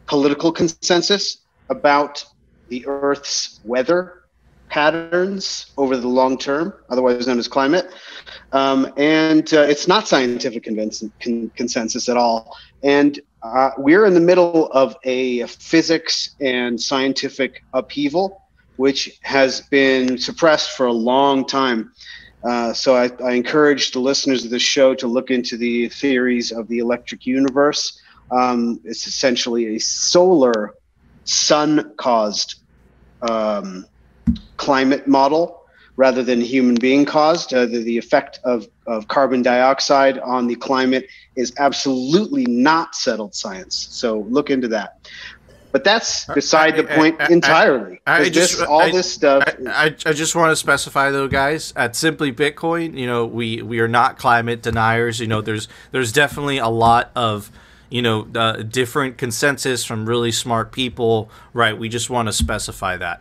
[0.06, 2.24] political consensus about
[2.68, 4.14] the Earth's weather
[4.68, 7.86] patterns over the long term, otherwise known as climate.
[8.52, 12.56] Um, and uh, it's not scientific con- consensus at all.
[12.82, 18.42] And uh, we're in the middle of a physics and scientific upheaval,
[18.76, 21.92] which has been suppressed for a long time.
[22.44, 26.52] Uh, so I, I, encourage the listeners of this show to look into the theories
[26.52, 28.00] of the electric universe.
[28.30, 30.74] Um, it's essentially a solar,
[31.24, 32.60] sun-caused
[33.28, 33.86] um,
[34.56, 35.64] climate model
[35.96, 37.52] rather than human being caused.
[37.52, 43.34] Uh, the, the effect of, of carbon dioxide on the climate is absolutely not settled
[43.34, 43.88] science.
[43.90, 45.10] So look into that.
[45.70, 48.00] But that's beside the I- point I- I- entirely.
[48.30, 49.44] Just- this, all I- this stuff.
[49.46, 53.60] I, I, I just want to specify though, guys, at Simply Bitcoin, you know, we
[53.62, 55.20] we are not climate deniers.
[55.20, 57.50] You know, there's there's definitely a lot of
[57.90, 61.30] you know uh, different consensus from really smart people.
[61.52, 61.76] Right?
[61.76, 63.20] We just want to specify that.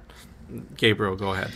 [0.78, 1.52] Gabriel, go ahead.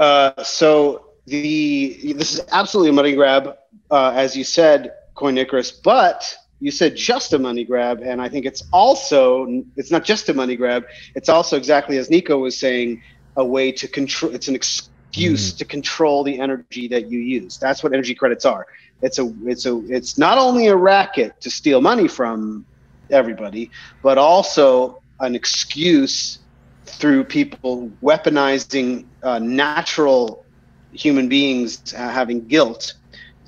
[0.00, 3.56] Uh, so the this is absolutely a money grab,
[3.90, 5.72] uh, as you said, Coinicarus.
[5.82, 10.28] But you said just a money grab, and I think it's also it's not just
[10.28, 10.84] a money grab.
[11.14, 13.00] It's also exactly as Nico was saying,
[13.36, 14.34] a way to control.
[14.34, 17.58] It's an excuse to control the energy that you use.
[17.58, 18.66] That's what energy credits are.
[19.02, 22.66] It's a it's a it's not only a racket to steal money from
[23.10, 23.70] everybody,
[24.02, 26.40] but also an excuse
[26.86, 30.44] through people weaponizing uh, natural
[30.90, 32.94] human beings uh, having guilt.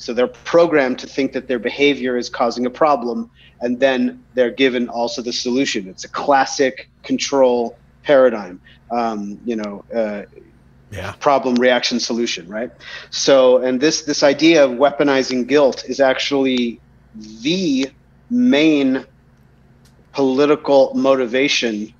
[0.01, 4.51] So they're programmed to think that their behavior is causing a problem, and then they're
[4.51, 5.89] given also the solution.
[5.89, 8.63] It's a classic control paradigm.
[8.91, 10.23] Um, you know, uh,
[10.91, 11.13] Yeah.
[11.21, 12.71] problem reaction solution right
[13.11, 16.83] so and this this idea of weaponizing guilt is actually
[17.15, 17.89] the
[18.29, 19.05] main
[20.13, 21.95] political motivation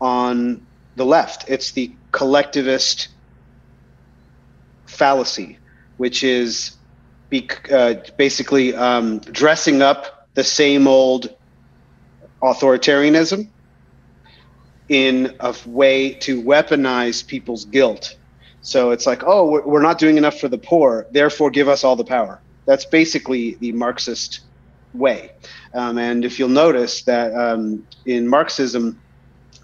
[0.00, 3.08] on the left it's the collectivist
[4.88, 5.58] fallacy
[5.96, 6.73] which is
[7.40, 11.34] bec- uh, basically um, dressing up the same old
[12.42, 13.48] authoritarianism
[14.88, 18.16] in a way to weaponize people's guilt
[18.64, 21.96] so it's like, oh, we're not doing enough for the poor, therefore give us all
[21.96, 22.40] the power.
[22.66, 24.40] That's basically the Marxist
[24.94, 25.32] way.
[25.74, 28.98] Um, and if you'll notice that um, in Marxism,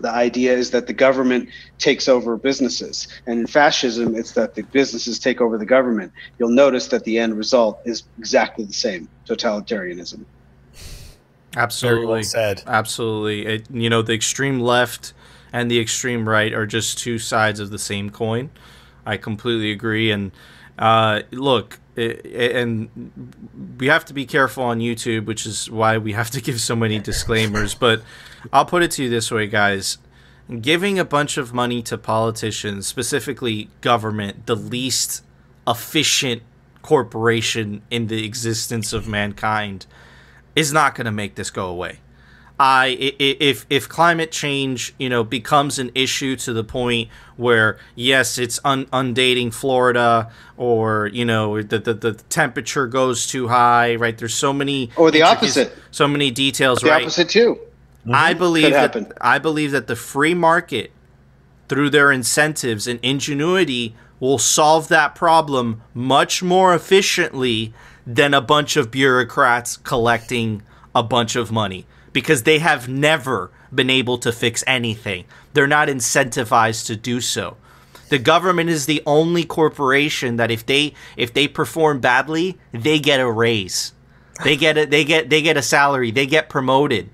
[0.01, 3.09] the idea is that the government takes over businesses.
[3.27, 6.13] And in fascism, it's that the businesses take over the government.
[6.39, 10.25] You'll notice that the end result is exactly the same totalitarianism.
[11.57, 11.99] Absolutely.
[11.99, 12.63] Very well said.
[12.67, 13.47] Absolutely.
[13.47, 15.13] It, you know, the extreme left
[15.53, 18.51] and the extreme right are just two sides of the same coin.
[19.05, 20.11] I completely agree.
[20.11, 20.31] And
[20.79, 22.05] uh, look, i i-
[22.61, 22.89] and
[23.79, 26.75] we have to be careful on YouTube, which is why we have to give so
[26.77, 27.75] many disclaimers.
[27.75, 28.03] But
[28.53, 29.99] I'll put it to you this way, guys.
[30.61, 35.23] Giving a bunch of money to politicians, specifically government, the least
[35.67, 36.43] efficient
[36.83, 39.87] corporation in the existence of mankind,
[40.57, 41.99] is not going to make this go away.
[42.63, 47.09] I i- i- if if climate change you know becomes an issue to the point
[47.39, 53.49] where yes it's un- undating Florida or you know the, the the temperature goes too
[53.49, 55.73] high right there's so many Or the opposite.
[55.91, 57.59] so many details The right opposite, too.
[58.13, 58.39] I mm-hmm.
[58.39, 59.13] believe that.
[59.23, 60.91] I believe that the free market,
[61.71, 67.73] through their incentives and ingenuity, will solve that problem much more efficiently
[68.07, 70.63] than a bunch of bureaucrats collecting
[70.95, 75.25] a bunch of money because they have never been able to fix anything.
[75.53, 77.57] They're not incentivized to do so.
[78.09, 83.21] The government is the only corporation that if they if they perform badly, they get
[83.21, 83.93] a raise.
[84.43, 87.11] They get a, they get they get a salary, they get promoted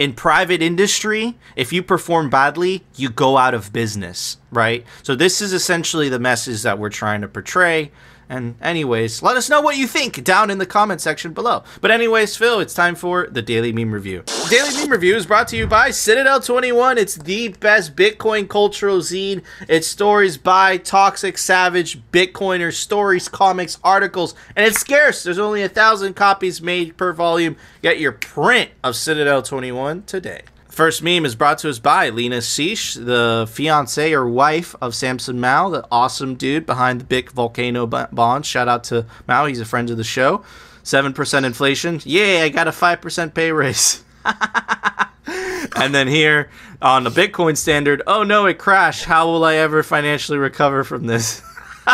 [0.00, 4.86] in private industry, if you perform badly, you go out of business, right?
[5.02, 7.92] So this is essentially the message that we're trying to portray.
[8.30, 11.64] And anyways, let us know what you think down in the comment section below.
[11.80, 14.22] But anyways, Phil, it's time for the Daily Meme Review.
[14.48, 16.96] Daily Meme Review is brought to you by Citadel 21.
[16.96, 19.42] It's the best Bitcoin cultural zine.
[19.68, 25.24] It's stories by toxic, savage Bitcoiners, stories, comics, articles, and it's scarce.
[25.24, 27.56] There's only a thousand copies made per volume.
[27.82, 30.42] Get your print of Citadel 21 today.
[30.80, 35.38] First meme is brought to us by Lena Seish, the fiance or wife of Samson
[35.38, 38.46] Mow, the awesome dude behind the big volcano bond.
[38.46, 40.42] Shout out to Mow, he's a friend of the show.
[40.82, 42.00] 7% inflation.
[42.04, 44.02] Yay, I got a 5% pay raise.
[45.76, 46.48] and then here
[46.80, 49.04] on the Bitcoin standard, oh no, it crashed.
[49.04, 51.42] How will I ever financially recover from this?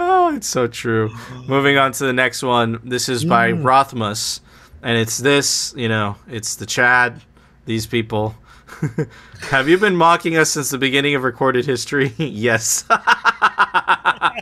[0.00, 1.14] oh, it's so true.
[1.46, 2.80] Moving on to the next one.
[2.82, 3.64] This is by mm.
[3.64, 4.40] Rothmus.
[4.82, 7.20] And it's this, you know, it's the Chad,
[7.66, 8.34] these people.
[9.50, 12.12] Have you been mocking us since the beginning of recorded history?
[12.16, 12.82] yes.
[12.88, 14.34] that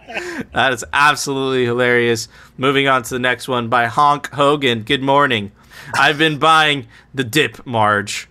[0.72, 2.28] is absolutely hilarious.
[2.57, 4.82] Moving on to the next one by Honk Hogan.
[4.82, 5.53] Good morning.
[5.95, 8.28] I've been buying the dip, Marge.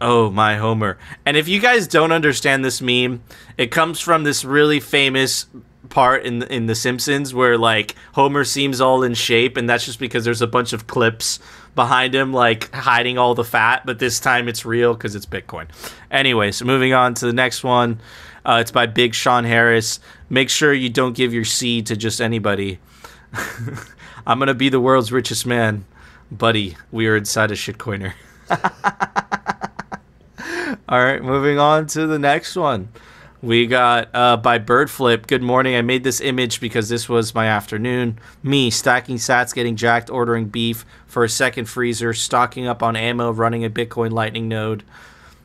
[0.00, 0.98] Oh, my Homer.
[1.24, 3.22] And if you guys don't understand this meme,
[3.56, 5.46] it comes from this really famous
[5.94, 10.00] part in in The Simpsons where like Homer seems all in shape, and that's just
[10.00, 11.38] because there's a bunch of clips
[11.76, 15.68] behind him, like hiding all the fat, but this time it's real because it's Bitcoin.
[16.10, 18.00] Anyway, so moving on to the next one.
[18.44, 20.00] Uh, it's by Big Sean Harris.
[20.28, 22.80] Make sure you don't give your seed to just anybody.
[24.26, 25.84] I'm gonna be the world's richest man,
[26.30, 26.76] buddy.
[26.90, 28.14] We are inside a shitcoiner.
[30.88, 32.88] All right, moving on to the next one.
[33.44, 35.26] We got uh, by Birdflip.
[35.26, 35.76] Good morning.
[35.76, 38.18] I made this image because this was my afternoon.
[38.42, 43.30] Me stacking sats, getting jacked, ordering beef for a second freezer, stocking up on ammo,
[43.30, 44.82] running a Bitcoin Lightning node.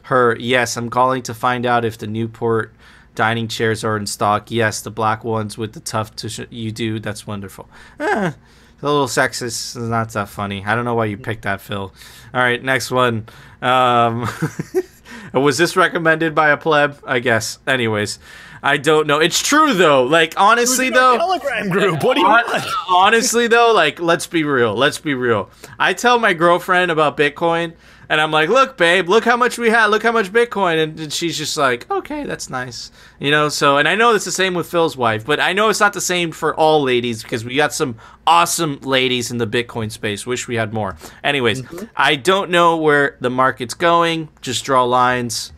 [0.04, 2.74] Her, yes, I'm calling to find out if the Newport
[3.16, 4.50] dining chairs are in stock.
[4.50, 6.16] Yes, the black ones with the tough.
[6.16, 7.00] Tush- you do.
[7.00, 7.68] That's wonderful.
[8.00, 8.36] Eh, a
[8.82, 9.76] little sexist.
[9.76, 10.64] Not that funny.
[10.66, 11.94] I don't know why you picked that, Phil.
[12.34, 13.28] All right, next one.
[13.62, 14.26] Um,
[15.34, 17.00] was this recommended by a pleb?
[17.06, 17.60] I guess.
[17.68, 18.20] Anyways,
[18.62, 19.20] I don't know.
[19.20, 20.04] It's true though.
[20.04, 22.04] Like honestly though, Telegram group.
[22.04, 22.66] What do you want?
[22.90, 24.76] honestly though, like let's be real.
[24.76, 25.50] Let's be real.
[25.78, 27.74] I tell my girlfriend about Bitcoin
[28.10, 29.88] and I'm like, "Look, babe, look how much we had.
[29.88, 33.88] Look how much Bitcoin." And she's just like, "Okay, that's nice." You know, so and
[33.88, 36.32] I know it's the same with Phil's wife, but I know it's not the same
[36.32, 37.96] for all ladies because we got some
[38.26, 40.26] awesome ladies in the Bitcoin space.
[40.26, 40.98] Wish we had more.
[41.24, 41.62] Anyways,
[41.96, 44.30] I don't know where the market's going.
[44.42, 45.52] Just draw lines.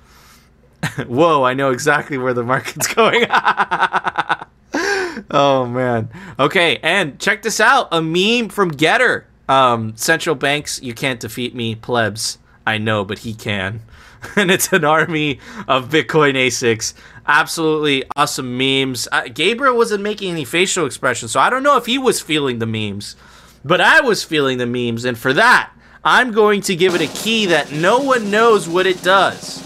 [1.07, 3.25] Whoa, I know exactly where the market's going.
[5.31, 6.09] oh man.
[6.39, 7.87] Okay, and check this out.
[7.91, 9.27] A meme from Getter.
[9.49, 12.37] Um, central banks, you can't defeat me, plebs.
[12.65, 13.81] I know, but he can.
[14.35, 16.93] and it's an army of Bitcoin ASICs.
[17.25, 19.07] Absolutely awesome memes.
[19.11, 22.59] Uh, Gabriel wasn't making any facial expressions, so I don't know if he was feeling
[22.59, 23.15] the memes.
[23.63, 25.71] But I was feeling the memes, and for that,
[26.03, 29.61] I'm going to give it a key that no one knows what it does.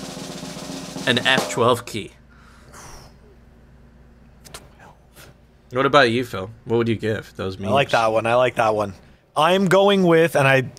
[1.08, 2.12] An F12 key.
[5.72, 6.50] What about you, Phil?
[6.66, 7.72] What would you give those memes?
[7.72, 8.26] I like that one.
[8.26, 8.94] I like that one.
[9.36, 10.70] I'm going with, and I,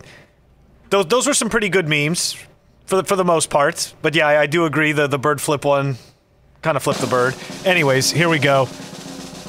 [0.90, 2.36] those those were some pretty good memes,
[2.86, 3.94] for the, for the most part.
[4.02, 4.92] But yeah, I, I do agree.
[4.92, 5.96] The the bird flip one,
[6.62, 7.34] kind of flipped the bird.
[7.64, 8.68] Anyways, here we go.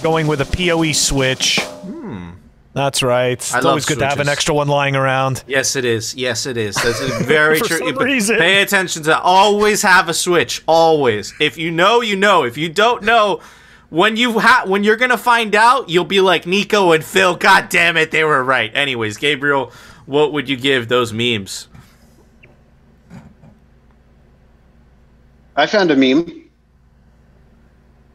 [0.01, 1.59] Going with a POE switch.
[1.59, 2.31] Hmm.
[2.73, 3.31] That's right.
[3.31, 5.43] It's love always good to have an extra one lying around.
[5.47, 6.13] Yes, it is.
[6.13, 6.75] Yes, it is.
[6.75, 7.77] That's very For true.
[7.79, 8.37] some reason.
[8.37, 9.23] Pay attention to that.
[9.23, 10.63] Always have a switch.
[10.67, 11.33] Always.
[11.39, 12.43] If you know, you know.
[12.43, 13.41] If you don't know,
[13.89, 17.35] when you ha- when you're gonna find out, you'll be like Nico and Phil.
[17.35, 18.71] God damn it, they were right.
[18.75, 19.71] Anyways, Gabriel,
[20.05, 21.67] what would you give those memes?
[25.55, 26.43] I found a meme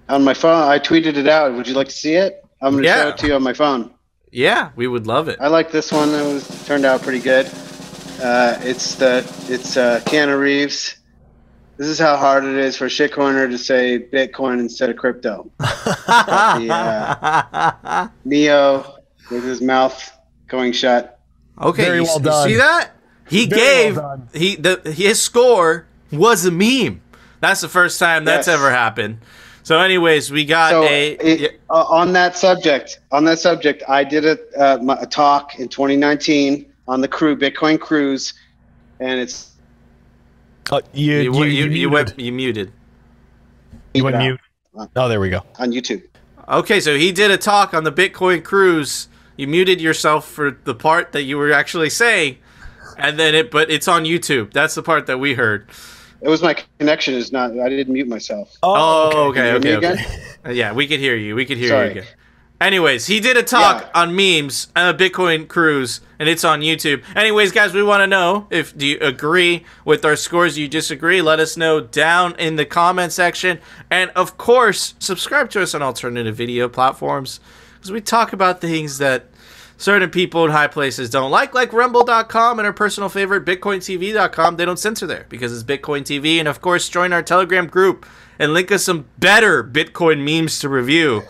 [0.08, 0.68] on my phone.
[0.70, 1.54] I tweeted it out.
[1.54, 2.44] Would you like to see it?
[2.60, 3.02] I'm going to Yeah.
[3.02, 3.90] show it to you on my phone.
[4.30, 5.38] Yeah, we would love it.
[5.40, 6.10] I like this one.
[6.10, 7.46] It was turned out pretty good.
[8.22, 9.18] Uh, it's the
[9.48, 10.96] it's uh, Keanu Reeves.
[11.82, 15.50] This is how hard it is for a shitcoiner to say Bitcoin instead of crypto.
[15.58, 18.98] the, uh, Neo
[19.32, 20.12] with his mouth
[20.46, 21.18] going shut.
[21.60, 22.48] Okay, Very you, well you done.
[22.48, 22.90] see that?
[23.28, 27.00] He Very gave well he the his score was a meme.
[27.40, 28.54] That's the first time that's Yes.
[28.54, 29.18] ever happened.
[29.64, 33.82] So, anyways, we got So a it, yeah, uh, on that subject, on that subject,
[33.88, 38.34] I did a, uh, my- a talk in 2019 on the crew Bitcoin cruise,
[39.00, 39.50] and it's
[40.70, 41.92] Uh, you, you, you, you, you, you, muted.
[41.92, 42.72] went you muted.
[43.94, 44.22] You went Yeah.
[44.22, 44.40] mute.
[44.96, 45.42] Oh, there we go.
[45.58, 46.02] on YouTube.
[46.48, 49.08] Okay, so he did a talk on the Bitcoin cruise.
[49.36, 52.38] You muted yourself for the part that you were actually saying,
[52.98, 54.52] and then it but it's on YouTube.
[54.52, 55.66] That's the part that we heard.
[56.20, 57.58] It was my connection is not.
[57.58, 58.56] I didn't mute myself.
[58.62, 60.02] Oh, okay, Can okay, you hear me okay.
[60.04, 60.20] again?
[60.46, 61.34] Uh, Yeah, we could hear you.
[61.34, 61.84] We could hear Sorry.
[61.86, 62.04] you again.
[62.62, 64.00] Anyways, he did a talk Yeah.
[64.02, 67.02] on memes on a Bitcoin cruise, and it's on YouTube.
[67.16, 70.54] Anyways, guys, we want to know if do you agree with our scores?
[70.54, 71.20] Do you disagree?
[71.20, 73.58] Let us know down in the comment section,
[73.90, 77.40] and of course, subscribe to us on alternative video platforms
[77.74, 79.24] because we talk about things that
[79.76, 84.54] certain people in high places don't like, like Rumble.com and our personal favorite BitcoinTV.com.
[84.54, 88.06] They don't censor there because it's Bitcoin TV, and of course, join our Telegram group
[88.38, 91.24] and link us some better Bitcoin memes to review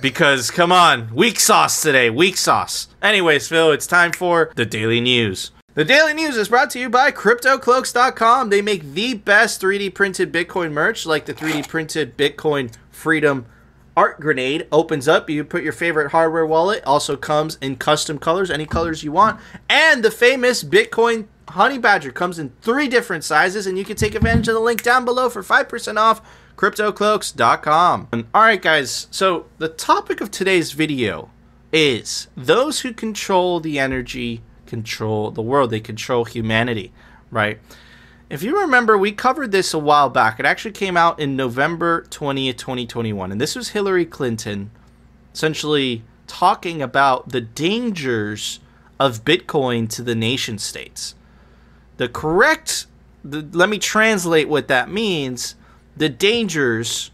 [0.00, 2.88] because come on, weak sauce today, weak sauce.
[3.02, 5.52] Anyways, Phil, it's time for the daily news.
[5.74, 8.50] The daily news is brought to you by CryptoCloaks.com.
[8.50, 13.46] They make the best 3D printed Bitcoin merch, like the 3D printed Bitcoin Freedom
[13.96, 14.66] Art Grenade.
[14.72, 16.82] Opens up, you put your favorite hardware wallet.
[16.84, 19.40] Also comes in custom colors, any colors you want.
[19.68, 24.14] And the famous Bitcoin Honey Badger comes in three different sizes, and you can take
[24.14, 26.22] advantage of the link down below for 5% off
[26.56, 28.08] cryptocloaks.com.
[28.12, 29.08] All right, guys.
[29.10, 31.30] So the topic of today's video
[31.72, 35.70] is those who control the energy control the world.
[35.70, 36.92] They control humanity,
[37.30, 37.58] right?
[38.28, 40.38] If you remember, we covered this a while back.
[40.38, 43.32] It actually came out in November 20th, 2021.
[43.32, 44.70] And this was Hillary Clinton
[45.34, 48.60] essentially talking about the dangers
[49.00, 51.14] of Bitcoin to the nation states.
[52.00, 52.86] The correct,
[53.22, 55.54] the, let me translate what that means
[55.94, 57.10] the dangers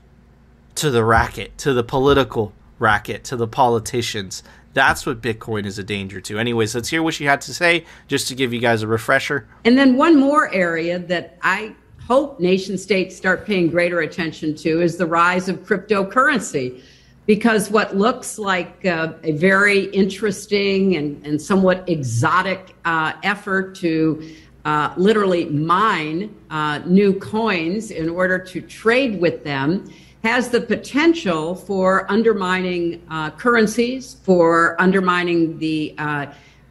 [0.77, 4.45] to the racket, to the political racket, to the politicians.
[4.75, 6.39] That's what Bitcoin is a danger to.
[6.39, 9.49] Anyways, let's hear what she had to say just to give you guys a refresher.
[9.65, 11.75] And then one more area that I
[12.07, 16.81] hope nation states start paying greater attention to is the rise of cryptocurrency.
[17.27, 24.33] Because what looks like uh, a very interesting and, and somewhat exotic uh, effort to
[24.67, 29.89] uh, literally mine uh, new coins in order to trade with them
[30.25, 36.27] has the potential for undermining uh, currencies, for undermining the uh,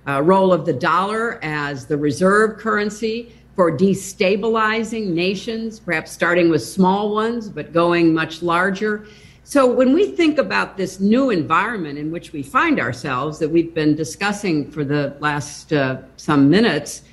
[0.07, 6.61] uh, role of the dollar as the reserve currency, for destabilizing nations, perhaps starting with
[6.61, 9.07] small ones, but going much larger.
[9.45, 13.73] So, when we think about this new environment in which we find ourselves that we've
[13.73, 17.03] been discussing for the last uh, some minutes,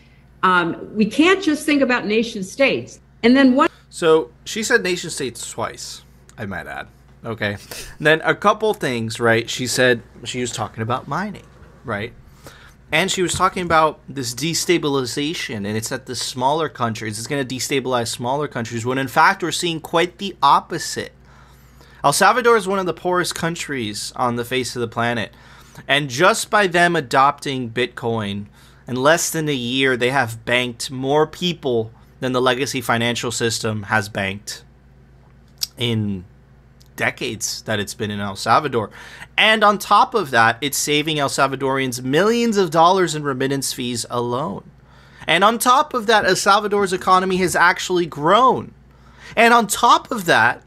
[0.42, 3.00] um, we can't just think about nation states.
[3.22, 3.68] And then one.
[3.90, 6.02] So, she said nation states twice.
[6.36, 6.88] I might add.
[7.24, 7.56] Okay.
[8.00, 9.48] then a couple things, right?
[9.48, 11.46] She said she was talking about mining,
[11.84, 12.12] right?
[12.90, 17.46] And she was talking about this destabilization, and it's that the smaller countries, it's going
[17.46, 21.12] to destabilize smaller countries, when in fact we're seeing quite the opposite.
[22.04, 25.32] El Salvador is one of the poorest countries on the face of the planet.
[25.88, 28.46] And just by them adopting Bitcoin,
[28.86, 33.84] in less than a year, they have banked more people than the legacy financial system
[33.84, 34.64] has banked
[35.76, 36.24] in
[36.96, 38.90] decades that it's been in El Salvador.
[39.36, 44.06] And on top of that, it's saving El Salvadorians millions of dollars in remittance fees
[44.10, 44.70] alone.
[45.26, 48.74] And on top of that, El Salvador's economy has actually grown.
[49.36, 50.62] And on top of that,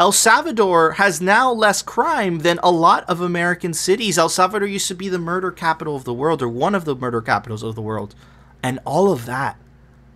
[0.00, 4.16] El Salvador has now less crime than a lot of American cities.
[4.16, 6.96] El Salvador used to be the murder capital of the world, or one of the
[6.96, 8.14] murder capitals of the world.
[8.62, 9.58] And all of that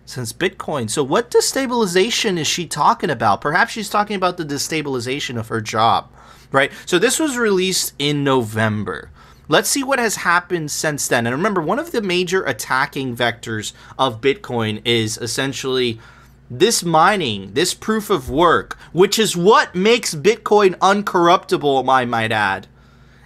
[0.03, 0.89] since Bitcoin.
[0.89, 3.41] So, what destabilization is she talking about?
[3.41, 6.11] Perhaps she's talking about the destabilization of her job,
[6.51, 6.71] right?
[6.87, 9.11] So, this was released in November.
[9.47, 11.27] Let's see what has happened since then.
[11.27, 15.99] And remember, one of the major attacking vectors of Bitcoin is essentially
[16.49, 22.67] this mining, this proof of work, which is what makes Bitcoin uncorruptible, I might add.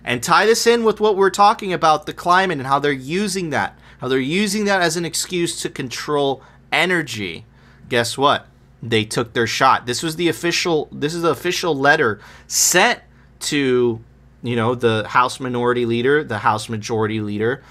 [0.03, 3.49] And tie this in with what we're talking about the climate and how they're using
[3.49, 3.77] that.
[3.99, 6.41] How they're using that as an excuse to control
[6.71, 7.45] energy.
[7.89, 8.47] Guess what?
[8.81, 9.85] They took their shot.
[9.85, 13.01] This was the official this is the official letter sent
[13.41, 13.99] to
[14.41, 17.61] you know the House minority leader, the House majority leader,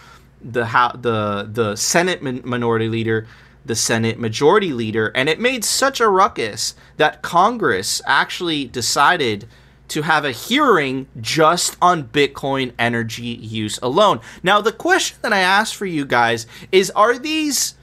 [0.42, 3.26] the how the the Senate minority leader,
[3.64, 9.46] the Senate majority leader, and it made such a ruckus that Congress actually decided
[9.88, 14.20] to have a hearing just on Bitcoin energy use alone.
[14.42, 17.74] Now, the question that I ask for you guys is are these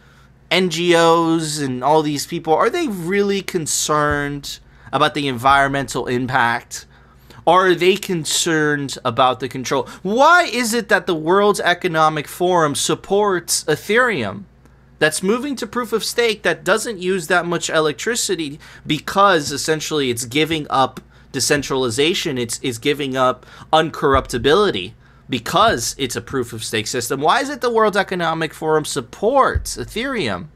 [0.52, 4.60] NGOs and all these people, are they really concerned
[4.94, 6.86] about the environmental impact?
[7.48, 9.88] Are they concerned about the control?
[10.02, 14.46] Why is it that the World Economic Forum supports Ethereum?
[15.00, 20.26] That's moving to proof of stake that doesn't use that much electricity because essentially it's
[20.26, 24.94] giving up decentralization, it's, it's giving up uncorruptibility
[25.30, 27.20] because it's a proof of stake system.
[27.20, 30.48] Why is it the World Economic Forum supports Ethereum?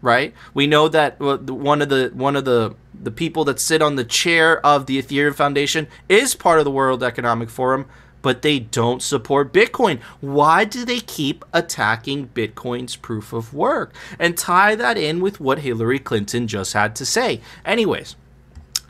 [0.00, 0.32] Right?
[0.54, 4.04] We know that one of the one of the the people that sit on the
[4.04, 7.86] chair of the Ethereum Foundation is part of the World Economic Forum,
[8.22, 10.00] but they don't support Bitcoin.
[10.20, 13.94] Why do they keep attacking Bitcoin's proof of work?
[14.18, 17.40] And tie that in with what Hillary Clinton just had to say.
[17.64, 18.16] Anyways,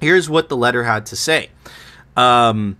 [0.01, 1.51] here's what the letter had to say.
[2.17, 2.77] Um,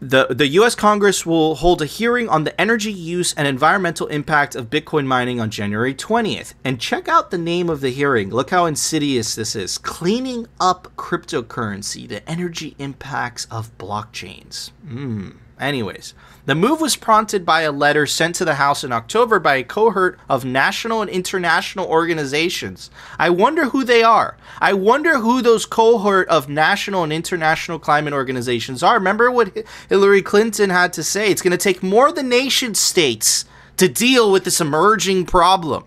[0.00, 0.74] the, the U.S.
[0.74, 5.40] Congress will hold a hearing on the energy use and environmental impact of Bitcoin mining
[5.40, 6.54] on January 20th.
[6.64, 8.30] And check out the name of the hearing.
[8.30, 9.76] Look how insidious this is.
[9.76, 14.70] Cleaning up cryptocurrency, the energy impacts of blockchains.
[14.88, 15.30] Hmm.
[15.60, 16.14] Anyways,
[16.50, 19.62] the move was prompted by a letter sent to the House in October by a
[19.62, 22.90] cohort of national and international organizations.
[23.20, 24.36] I wonder who they are.
[24.58, 28.94] I wonder who those cohort of national and international climate organizations are.
[28.94, 31.30] Remember what Hillary Clinton had to say?
[31.30, 33.44] It's going to take more than nation states
[33.76, 35.84] to deal with this emerging problem.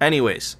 [0.00, 0.56] Anyways,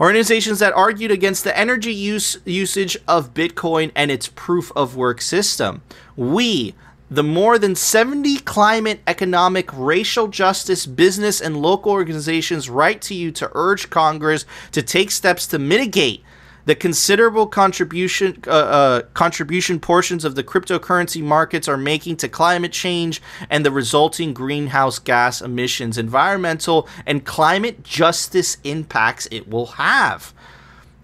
[0.00, 5.20] organizations that argued against the energy use usage of Bitcoin and its proof of work
[5.20, 5.82] system.
[6.14, 6.76] We,
[7.14, 13.30] the more than 70 climate, economic, racial justice, business, and local organizations write to you
[13.32, 16.24] to urge Congress to take steps to mitigate
[16.66, 22.72] The considerable contribution uh, uh, contribution portions of the cryptocurrency markets are making to climate
[22.72, 30.32] change and the resulting greenhouse gas emissions, environmental and climate justice impacts it will have.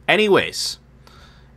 [0.09, 0.79] Anyways,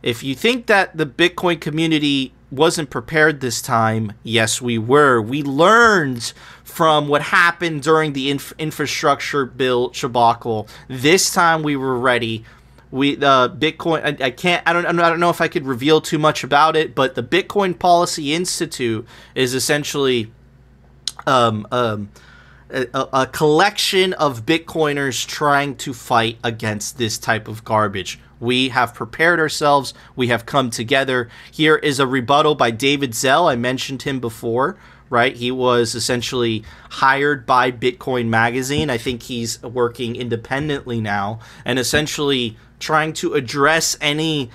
[0.02, 5.20] if you think that the Bitcoin community wasn't prepared this time, yes, we were.
[5.20, 6.32] We learned
[6.62, 10.68] from what happened during the inf- infrastructure bill shabacle.
[10.88, 12.44] This time we were ready.
[12.90, 14.04] We the Bitcoin.
[14.04, 14.62] I, I can't.
[14.66, 14.86] I don't.
[14.86, 18.32] I don't know if I could reveal too much about it, but the Bitcoin Policy
[18.32, 20.30] Institute is essentially
[21.26, 22.10] um, um,
[22.70, 28.18] a, a collection of Bitcoiners trying to fight against this type of garbage.
[28.40, 29.94] We have prepared ourselves.
[30.16, 31.28] We have come together.
[31.50, 33.48] Here is a rebuttal by David Zell.
[33.48, 34.76] I mentioned him before,
[35.08, 35.34] right?
[35.36, 38.90] He was essentially hired by Bitcoin Magazine.
[38.90, 44.50] I think he's working independently now and essentially trying to address any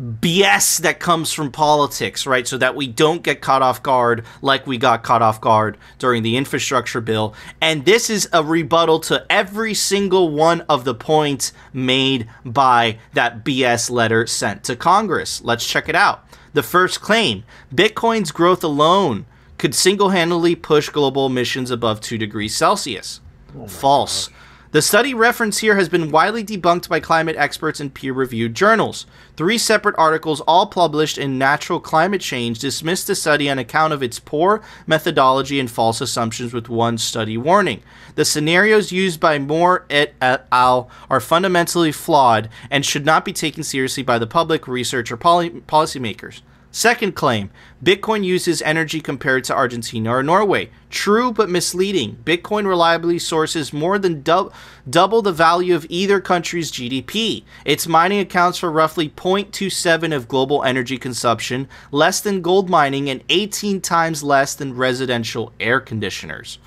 [0.00, 2.46] BS that comes from politics, right?
[2.48, 6.22] So that we don't get caught off guard like we got caught off guard during
[6.22, 7.34] the infrastructure bill.
[7.60, 13.44] And this is a rebuttal to every single one of the points made by that
[13.44, 15.42] BS letter sent to Congress.
[15.42, 16.24] Let's check it out.
[16.54, 19.26] The first claim Bitcoin's growth alone
[19.58, 23.20] could single handedly push global emissions above 2 degrees Celsius.
[23.56, 24.30] Oh False.
[24.72, 29.04] The study referenced here has been widely debunked by climate experts in peer reviewed journals.
[29.36, 34.02] Three separate articles, all published in Nature Climate Change, dismissed the study on account of
[34.02, 37.82] its poor methodology and false assumptions, with one study warning.
[38.14, 40.88] The scenarios used by Moore et al.
[41.10, 45.50] are fundamentally flawed and should not be taken seriously by the public, research, or poly-
[45.50, 46.40] policymakers.
[46.74, 47.50] Second claim
[47.84, 50.70] Bitcoin uses energy compared to Argentina or Norway.
[50.88, 52.16] True but misleading.
[52.24, 54.54] Bitcoin reliably sources more than dub-
[54.88, 57.44] double the value of either country's GDP.
[57.66, 63.22] Its mining accounts for roughly 0.27 of global energy consumption, less than gold mining, and
[63.28, 66.58] 18 times less than residential air conditioners.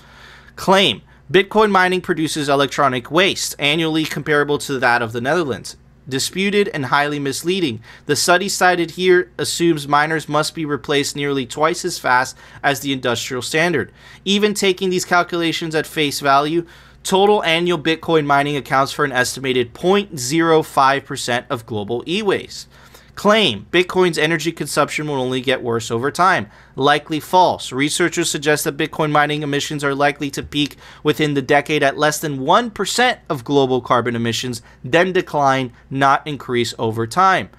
[0.55, 1.01] Claim
[1.31, 5.77] Bitcoin mining produces electronic waste, annually comparable to that of the Netherlands
[6.07, 7.81] disputed and highly misleading.
[8.05, 12.93] The study cited here assumes miners must be replaced nearly twice as fast as the
[12.93, 13.91] industrial standard.
[14.23, 16.65] Even taking these calculations at face value,
[17.03, 22.67] total annual Bitcoin mining accounts for an estimated 0.05% of global e waste.
[23.15, 26.49] Claim Bitcoin's energy consumption will only get worse over time.
[26.75, 27.71] Likely false.
[27.71, 32.19] Researchers suggest that Bitcoin mining emissions are likely to peak within the decade at less
[32.19, 37.49] than 1% of global carbon emissions, then decline, not increase over time.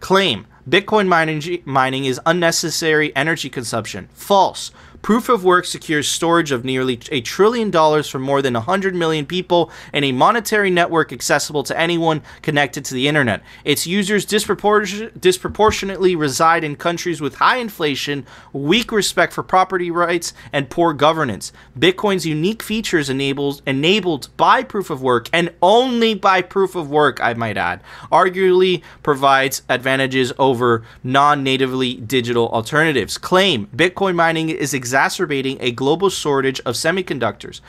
[0.00, 4.08] Claim Bitcoin mining, mining is unnecessary energy consumption.
[4.12, 4.70] False.
[5.02, 9.24] Proof of work secures storage of nearly a trillion dollars for more than 100 million
[9.26, 13.42] people and a monetary network accessible to anyone connected to the internet.
[13.64, 20.34] Its users dispropor- disproportionately reside in countries with high inflation, weak respect for property rights,
[20.52, 21.52] and poor governance.
[21.78, 27.20] Bitcoin's unique features enables, enabled by proof of work and only by proof of work,
[27.22, 33.16] I might add, arguably provides advantages over non natively digital alternatives.
[33.16, 37.60] Claim Bitcoin mining is exacerbating a global shortage of semiconductors.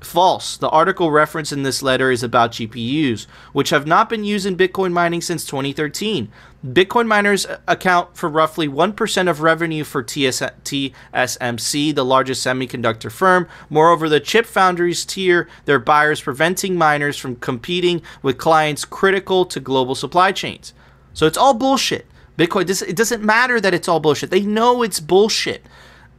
[0.00, 0.56] False.
[0.56, 4.56] The article referenced in this letter is about GPUs, which have not been used in
[4.56, 6.30] Bitcoin mining since 2013.
[6.64, 13.48] Bitcoin miners account for roughly 1% of revenue for TS- TSMC, the largest semiconductor firm.
[13.68, 19.58] Moreover, the chip foundries tier their buyers, preventing miners from competing with clients critical to
[19.58, 20.74] global supply chains.
[21.12, 22.06] So it's all bullshit.
[22.36, 24.30] Bitcoin, this, it doesn't matter that it's all bullshit.
[24.30, 25.66] They know it's bullshit.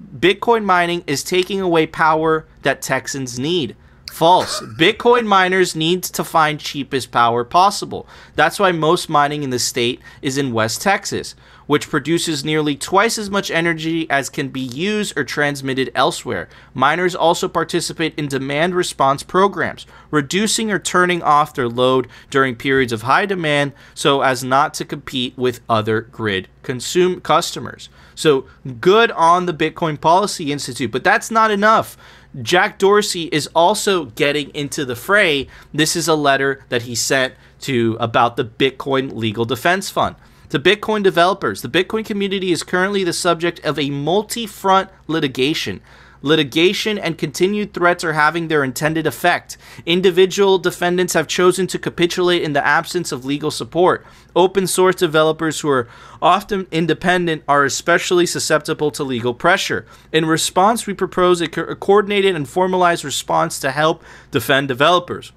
[0.02, 3.76] Bitcoin mining is taking away power that Texans need.
[4.12, 4.62] False.
[4.80, 8.08] Bitcoin miners need to find cheapest power possible.
[8.36, 11.36] That's why most mining in the state is in West Texas,
[11.68, 16.50] which produces nearly twice as much energy as can be used or transmitted elsewhere.
[16.74, 22.91] Miners also participate in demand response programs, reducing or turning off their load during periods
[22.91, 27.89] of high demand so as not to compete with other grid consume customers.
[28.20, 28.47] So
[28.82, 31.95] good on the Bitcoin Policy Institute, but that's not enough.
[32.41, 35.47] Jack Dorsey is also getting into the fray.
[35.74, 40.17] This is a letter that he sent to about the Bitcoin Legal Defense Fund.
[40.49, 45.80] To Bitcoin developers, the Bitcoin community is currently the subject of a multi front litigation.
[46.22, 49.57] Litigation and continued threats are having their intended effect.
[49.86, 54.05] Individual defendants have chosen to capitulate in the absence of legal support.
[54.36, 55.88] Open source developers who are
[56.22, 59.86] often independent are especially susceptible to legal pressure.
[60.11, 65.32] In response, we propose a, co- a coordinated and formalized response to help defend developers.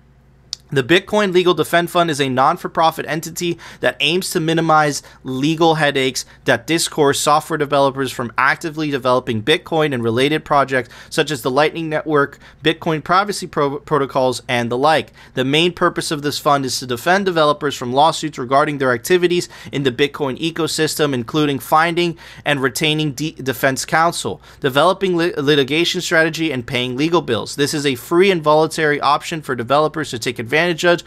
[0.73, 5.03] The Bitcoin Legal Defense Fund is a non for profit entity that aims to minimize
[5.23, 11.43] legal headaches that discourse software developers from actively developing Bitcoin and related projects such as
[11.43, 15.13] the Lightning Network, Bitcoin privacy pro- protocols, and the like.
[15.35, 19.51] The main purpose of this fund is to defend developers from lawsuits regarding their activities
[19.73, 22.17] in the Bitcoin ecosystem, including finding
[22.47, 27.57] and retaining de- defense counsel, developing li- litigation strategy, and paying legal bills.
[27.57, 31.03] This is a free and voluntary option for developers to take advantage of,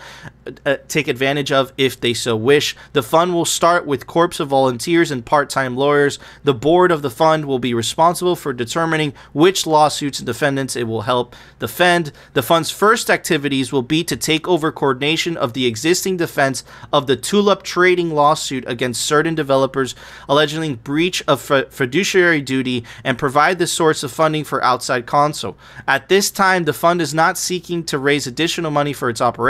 [0.65, 2.75] uh, take advantage of if they so wish.
[2.93, 6.19] The fund will start with corps of volunteers and part-time lawyers.
[6.43, 10.83] The board of the fund will be responsible for determining which lawsuits and defendants it
[10.83, 12.11] will help defend.
[12.33, 17.07] The fund's first activities will be to take over coordination of the existing defense of
[17.07, 19.95] the Tulip Trading lawsuit against certain developers
[20.29, 25.57] alleging breach of fiduciary duty and provide the source of funding for outside counsel.
[25.87, 29.44] At this time, the fund is not seeking to raise additional money for its operations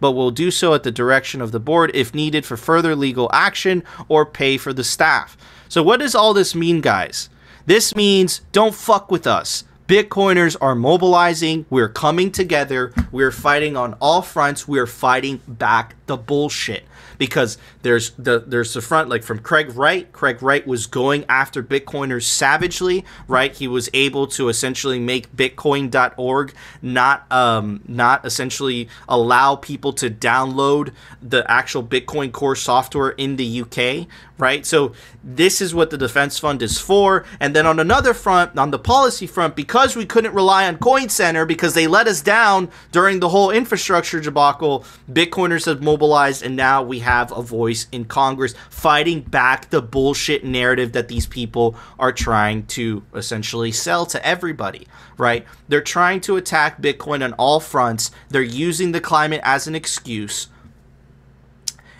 [0.00, 3.30] but will do so at the direction of the board if needed for further legal
[3.32, 5.36] action or pay for the staff.
[5.68, 7.28] So, what does all this mean, guys?
[7.66, 9.64] This means don't fuck with us.
[9.86, 11.66] Bitcoiners are mobilizing.
[11.68, 12.92] We're coming together.
[13.10, 14.68] We're fighting on all fronts.
[14.68, 16.84] We're fighting back the bullshit
[17.20, 20.10] because there's the there's the front like from Craig Wright.
[20.10, 23.54] Craig Wright was going after Bitcoiners savagely, right?
[23.54, 30.94] He was able to essentially make Bitcoin.org not um not essentially allow people to download
[31.20, 34.08] the actual Bitcoin core software in the UK,
[34.38, 34.64] right?
[34.64, 37.26] So this is what the defense fund is for.
[37.38, 41.10] And then on another front, on the policy front, because we couldn't rely on Coin
[41.10, 46.56] Center because they let us down during the whole infrastructure debacle, Bitcoiners have mobilized and
[46.56, 51.76] now we have a voice in Congress fighting back the bullshit narrative that these people
[51.98, 54.86] are trying to essentially sell to everybody,
[55.18, 55.44] right?
[55.68, 58.10] They're trying to attack Bitcoin on all fronts.
[58.28, 60.48] They're using the climate as an excuse.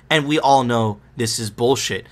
[0.09, 2.07] And we all know this is bullshit.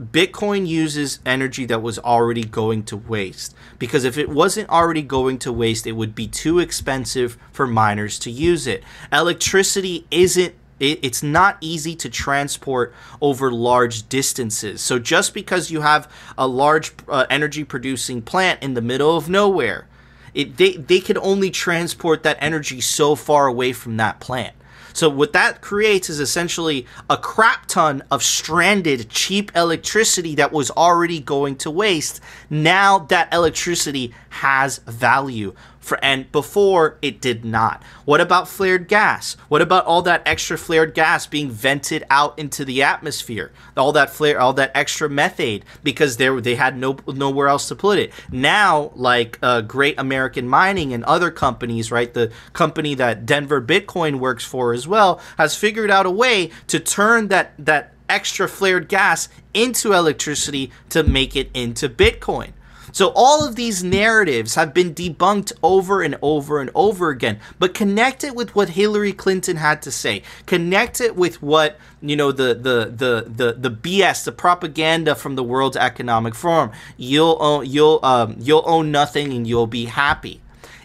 [0.00, 3.54] Bitcoin uses energy that was already going to waste.
[3.80, 8.18] Because if it wasn't already going to waste, it would be too expensive for miners
[8.20, 8.84] to use it.
[9.12, 14.80] Electricity isn't it's not easy to transport over large distances.
[14.80, 19.28] So just because you have a large uh, energy producing plant in the middle of
[19.28, 19.86] nowhere,
[20.34, 24.54] it, they they can only transport that energy so far away from that plant.
[24.92, 30.72] So what that creates is essentially a crap ton of stranded cheap electricity that was
[30.72, 32.20] already going to waste.
[32.50, 35.54] Now that electricity has value.
[35.88, 37.82] For, and before it did not.
[38.04, 39.38] What about flared gas?
[39.48, 43.52] What about all that extra flared gas being vented out into the atmosphere?
[43.74, 47.74] All that flare, all that extra methane because they they had no nowhere else to
[47.74, 48.12] put it.
[48.30, 52.12] Now, like uh, Great American Mining and other companies, right?
[52.12, 56.78] The company that Denver Bitcoin works for as well has figured out a way to
[56.78, 62.52] turn that that extra flared gas into electricity to make it into Bitcoin.
[62.92, 67.40] So all of these narratives have been debunked over and over and over again.
[67.58, 70.22] But connect it with what Hillary Clinton had to say.
[70.46, 75.36] Connect it with what you know the the the the, the BS, the propaganda from
[75.36, 76.72] the World Economic Forum.
[76.96, 80.40] You'll own you'll um, you'll own nothing and you'll be happy.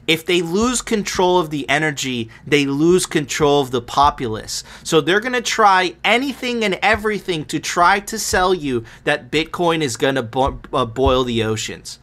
[0.06, 4.64] If they lose control of the energy, they lose control of the populace.
[4.84, 9.82] So they're going to try anything and everything to try to sell you that Bitcoin
[9.82, 12.00] is going to bo- uh, boil the oceans.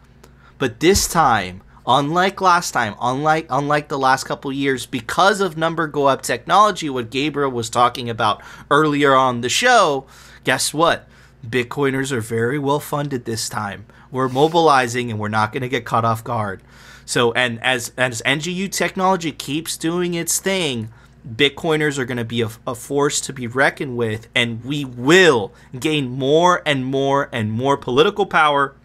[0.58, 5.86] But this time, unlike last time, unlike unlike the last couple years, because of number
[5.86, 10.06] go up technology, what Gabriel was talking about earlier on the show,
[10.44, 11.08] guess what?
[11.46, 13.86] Bitcoiners are very well funded this time.
[14.10, 16.62] We're mobilizing and we're not going to get caught off guard.
[17.10, 20.90] So and as as NGU technology keeps doing its thing,
[21.28, 25.52] Bitcoiners are going to be a, a, force to be reckoned with, and we will
[25.76, 28.76] gain more and more and more political power.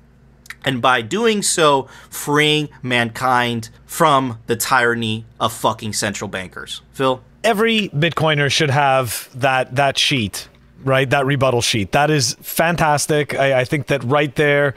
[0.65, 6.81] And by doing so, freeing mankind from the tyranny of fucking central bankers.
[6.93, 7.21] Phil?
[7.43, 10.49] Every Bitcoiner should have that that sheet,
[10.83, 11.07] right?
[11.07, 11.91] That rebuttal sheet.
[11.91, 13.35] That is fantastic.
[13.35, 14.73] I, I think that right there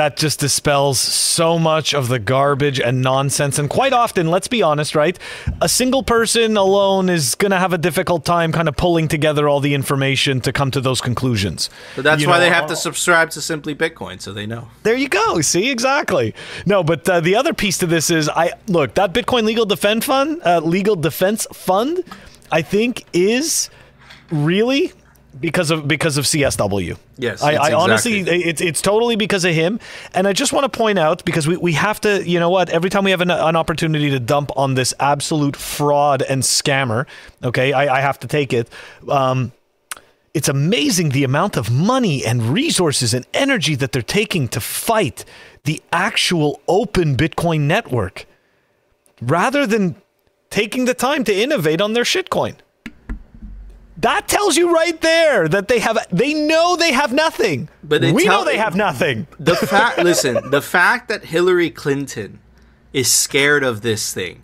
[0.00, 3.58] that just dispels so much of the garbage and nonsense.
[3.58, 5.18] And quite often, let's be honest, right?
[5.60, 9.46] A single person alone is going to have a difficult time kind of pulling together
[9.46, 11.68] all the information to come to those conclusions.
[11.96, 14.68] But that's you why know, they have to subscribe to Simply Bitcoin so they know.
[14.84, 15.42] There you go.
[15.42, 16.34] See, exactly.
[16.64, 20.06] No, but uh, the other piece to this is I look, that Bitcoin Legal Defense
[20.06, 22.02] Fund, uh, Legal Defense Fund,
[22.50, 23.68] I think is
[24.30, 24.94] really
[25.38, 26.96] because of because of CSW.
[27.18, 29.78] Yes, I, I honestly, exactly- it's it's totally because of him.
[30.14, 32.68] And I just want to point out because we, we have to, you know what?
[32.70, 37.06] Every time we have an, an opportunity to dump on this absolute fraud and scammer,
[37.44, 38.68] okay, I, I have to take it.
[39.08, 39.52] Um,
[40.34, 45.24] it's amazing the amount of money and resources and energy that they're taking to fight
[45.64, 48.26] the actual open Bitcoin network,
[49.20, 49.96] rather than
[50.48, 52.54] taking the time to innovate on their shitcoin.
[54.00, 57.68] That tells you right there that they have they know they have nothing.
[57.82, 59.26] But we tell- know they have nothing.
[59.38, 62.38] The fact, listen, the fact that Hillary Clinton
[62.92, 64.42] is scared of this thing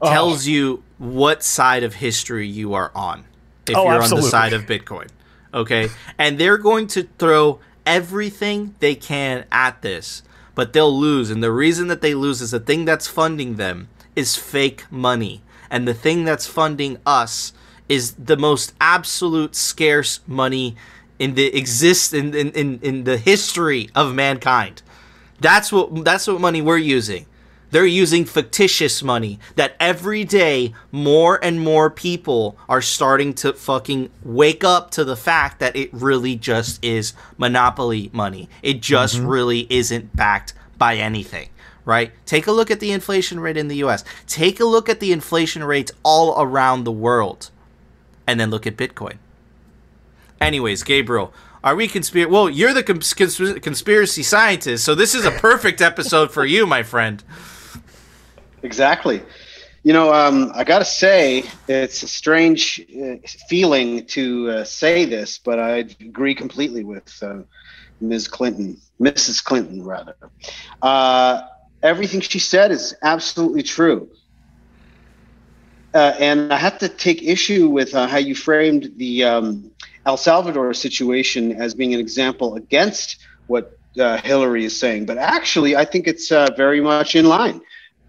[0.00, 0.10] Oh.
[0.10, 3.24] tells you what side of history you are on.
[3.68, 5.08] If Oh, you're on the side of Bitcoin,
[5.54, 5.88] okay,
[6.18, 10.22] and they're going to throw everything they can at this,
[10.54, 11.30] but they'll lose.
[11.30, 15.42] And the reason that they lose is the thing that's funding them is fake money,
[15.70, 17.52] and the thing that's funding us
[17.88, 20.76] is the most absolute scarce money
[21.18, 24.82] in the exist in, in, in, in the history of mankind.
[25.40, 27.26] That's what that's what money we're using.
[27.70, 34.10] They're using fictitious money that every day more and more people are starting to fucking
[34.22, 38.48] wake up to the fact that it really just is monopoly money.
[38.62, 39.26] It just mm-hmm.
[39.26, 41.48] really isn't backed by anything,
[41.84, 42.12] right?
[42.26, 44.04] Take a look at the inflation rate in the US.
[44.28, 47.50] Take a look at the inflation rates all around the world.
[48.26, 49.18] And then look at Bitcoin.
[50.40, 52.30] Anyways, Gabriel, are we conspiracy?
[52.30, 56.66] Well, you're the cons- cons- conspiracy scientist, so this is a perfect episode for you,
[56.66, 57.22] my friend.
[58.62, 59.22] Exactly.
[59.82, 63.16] You know, um, I got to say, it's a strange uh,
[63.48, 67.40] feeling to uh, say this, but I agree completely with uh,
[68.00, 68.28] Ms.
[68.28, 69.44] Clinton, Mrs.
[69.44, 70.16] Clinton, rather.
[70.80, 71.42] Uh,
[71.82, 74.08] everything she said is absolutely true.
[75.94, 79.70] Uh, and I have to take issue with uh, how you framed the um,
[80.06, 85.06] El Salvador situation as being an example against what uh, Hillary is saying.
[85.06, 87.60] But actually, I think it's uh, very much in line.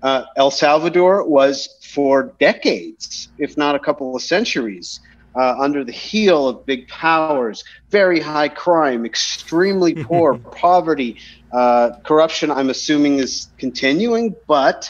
[0.01, 4.99] Uh, El Salvador was for decades, if not a couple of centuries,
[5.35, 11.19] uh, under the heel of big powers, very high crime, extremely poor, poverty,
[11.51, 12.49] uh, corruption.
[12.51, 14.89] I'm assuming is continuing, but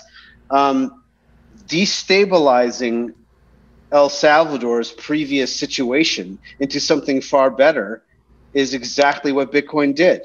[0.49, 1.03] um,
[1.67, 3.13] destabilizing
[3.91, 8.03] El Salvador's previous situation into something far better
[8.53, 10.21] is exactly what Bitcoin did.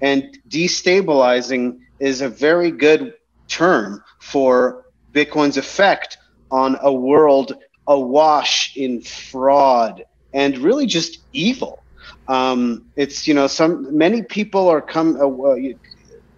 [0.00, 3.14] And destabilizing is a very good
[3.48, 6.18] term for Bitcoin's effect
[6.50, 7.54] on a world
[7.86, 11.82] awash in fraud and really just evil.
[12.28, 15.54] Um, it's you know some many people are come uh,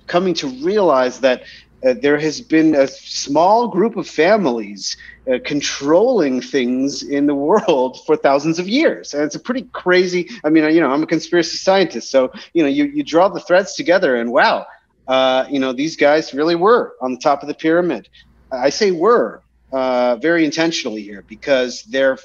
[0.06, 1.42] coming to realize that
[1.86, 4.96] uh, there has been a small group of families
[5.32, 9.14] uh, controlling things in the world for thousands of years.
[9.14, 12.62] And it's a pretty crazy i mean you know i'm a conspiracy scientist so you
[12.62, 14.66] know you, you draw the threads together and wow
[15.08, 18.08] uh, you know these guys really were on the top of the pyramid.
[18.52, 22.18] I say were uh, very intentionally here because their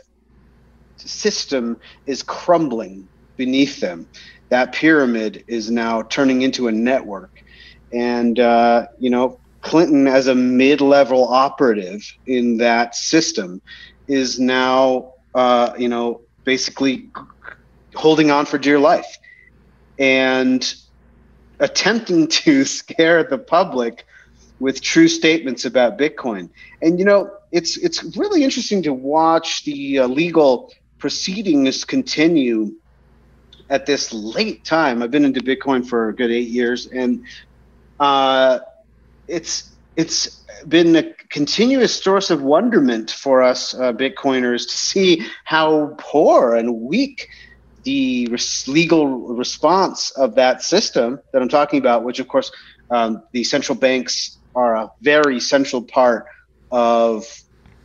[0.98, 4.08] system is crumbling beneath them.
[4.50, 7.32] That pyramid is now turning into a network.
[7.94, 13.62] And uh, you know Clinton, as a mid-level operative in that system,
[14.08, 17.10] is now, uh, you know, basically
[17.96, 19.18] holding on for dear life
[20.00, 20.74] and
[21.60, 24.06] attempting to scare the public
[24.60, 26.50] with true statements about Bitcoin.
[26.82, 32.74] And you know, it's it's really interesting to watch the uh, legal proceedings continue
[33.70, 35.02] at this late time.
[35.02, 37.26] I've been into Bitcoin for a good eight years, and
[38.00, 38.60] uh,
[39.32, 45.96] it's it's been a continuous source of wonderment for us uh, Bitcoiners to see how
[45.98, 47.28] poor and weak
[47.84, 52.52] the res- legal response of that system that I'm talking about, which of course
[52.92, 56.26] um, the central banks are a very central part
[56.72, 57.26] of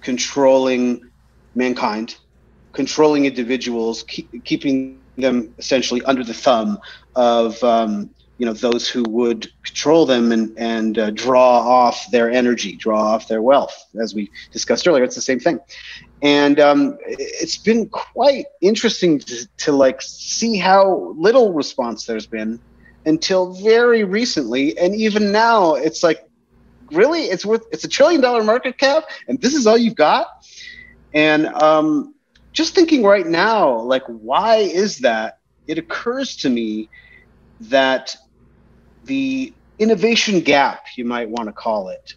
[0.02, 1.00] controlling
[1.54, 2.16] mankind,
[2.72, 6.78] controlling individuals, keep, keeping them essentially under the thumb
[7.14, 12.30] of um, you know those who would control them and and uh, draw off their
[12.30, 15.04] energy, draw off their wealth, as we discussed earlier.
[15.04, 15.58] It's the same thing,
[16.22, 22.60] and um, it's been quite interesting to, to like see how little response there's been
[23.06, 26.28] until very recently, and even now it's like
[26.92, 30.26] really it's worth it's a trillion dollar market cap, and this is all you've got,
[31.14, 32.14] and um,
[32.52, 35.38] just thinking right now, like why is that?
[35.66, 36.90] It occurs to me
[37.60, 38.14] that
[39.06, 42.14] the innovation gap, you might want to call it,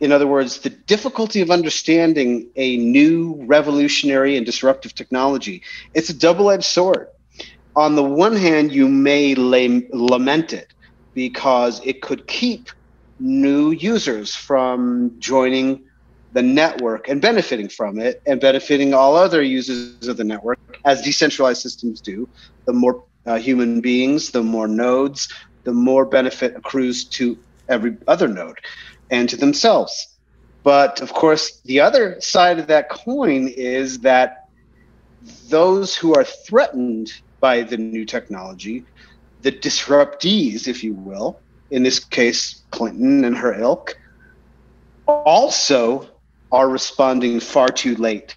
[0.00, 5.62] in other words, the difficulty of understanding a new revolutionary and disruptive technology,
[5.94, 7.06] it's a double edged sword.
[7.76, 10.72] On the one hand, you may lay, lament it
[11.14, 12.68] because it could keep
[13.18, 15.84] new users from joining
[16.32, 21.02] the network and benefiting from it and benefiting all other users of the network as
[21.02, 22.28] decentralized systems do.
[22.66, 25.28] The more uh, human beings, the more nodes,
[25.64, 27.38] the more benefit accrues to
[27.68, 28.58] every other node
[29.10, 30.18] and to themselves.
[30.62, 34.48] But of course, the other side of that coin is that
[35.48, 38.84] those who are threatened by the new technology,
[39.42, 41.40] the disruptees, if you will,
[41.70, 43.94] in this case, Clinton and her ilk,
[45.06, 46.08] also
[46.50, 48.36] are responding far too late.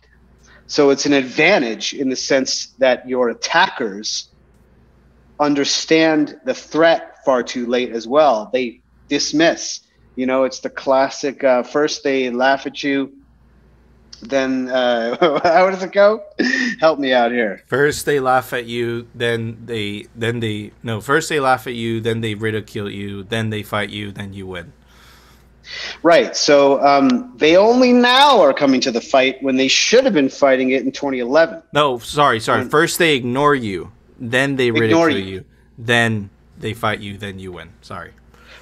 [0.68, 4.30] So it's an advantage in the sense that your attackers
[5.40, 8.50] understand the threat far too late as well.
[8.54, 9.82] They dismiss.
[10.16, 13.12] You know, it's the classic uh, first they laugh at you,
[14.22, 16.24] then uh, how does it go?
[16.80, 17.62] Help me out here.
[17.68, 21.02] First they laugh at you, then they then they no.
[21.02, 24.48] First they laugh at you, then they ridicule you, then they fight you, then you
[24.48, 24.72] win.
[26.02, 26.34] Right.
[26.34, 30.30] So um, they only now are coming to the fight when they should have been
[30.30, 31.62] fighting it in 2011.
[31.74, 32.62] No, sorry, sorry.
[32.62, 35.26] When- First they ignore you, then they ridicule you.
[35.26, 35.46] you,
[35.78, 37.70] then they fight you, then you win.
[37.82, 38.12] Sorry.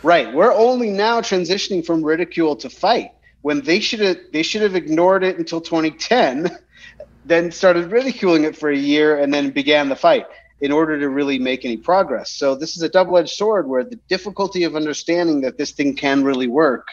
[0.03, 0.33] Right.
[0.33, 4.75] We're only now transitioning from ridicule to fight when they should have they should have
[4.75, 6.49] ignored it until 2010,
[7.25, 10.25] then started ridiculing it for a year and then began the fight
[10.61, 12.31] in order to really make any progress.
[12.31, 16.23] So this is a double-edged sword where the difficulty of understanding that this thing can
[16.23, 16.87] really work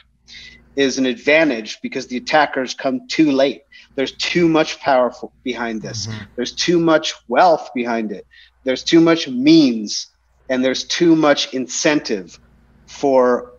[0.76, 3.62] is an advantage because the attackers come too late.
[3.94, 5.10] There's too much power
[5.42, 6.06] behind this.
[6.06, 6.24] Mm-hmm.
[6.36, 8.26] There's too much wealth behind it.
[8.64, 10.08] There's too much means
[10.52, 12.38] and there's too much incentive
[12.86, 13.52] for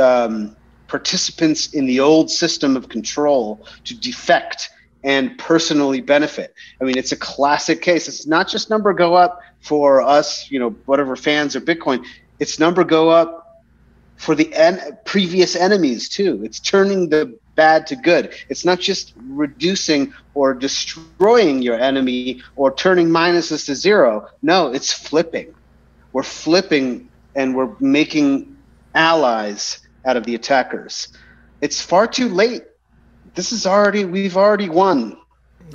[0.00, 0.56] um,
[0.88, 4.70] participants in the old system of control to defect
[5.04, 6.54] and personally benefit.
[6.80, 8.08] I mean, it's a classic case.
[8.08, 12.02] It's not just number go up for us, you know, whatever fans of Bitcoin.
[12.38, 13.44] It's number go up
[14.16, 16.40] for the en- previous enemies too.
[16.42, 18.32] It's turning the bad to good.
[18.48, 24.26] It's not just reducing or destroying your enemy or turning minuses to zero.
[24.40, 25.52] No, it's flipping.
[26.12, 28.56] We're flipping and we're making
[28.94, 31.08] allies out of the attackers.
[31.60, 32.64] It's far too late.
[33.34, 35.18] This is already we've already won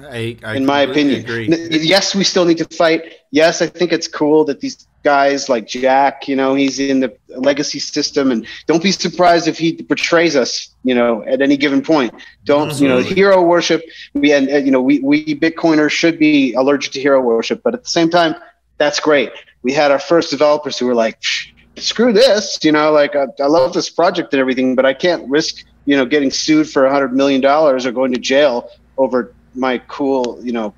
[0.02, 1.22] I, I in my opinion.
[1.22, 1.48] agree.
[1.48, 3.14] Yes, we still need to fight.
[3.32, 7.16] Yes, I think it's cool that these guys like Jack, you know, he's in the
[7.30, 11.82] legacy system, and don't be surprised if he betrays us, you know, at any given
[11.82, 12.14] point.
[12.46, 13.84] Don't, you know, hero worship.
[14.14, 17.74] We and uh, you know, we we Bitcoiners should be allergic to hero worship, but
[17.74, 18.36] at the same time,
[18.78, 19.32] that's great.
[19.64, 21.20] We had our first developers who were like,
[21.78, 25.28] screw this, you know, like I, I love this project and everything, but I can't
[25.30, 29.34] risk, you know, getting sued for a hundred million dollars or going to jail over
[29.56, 30.74] my cool, you know,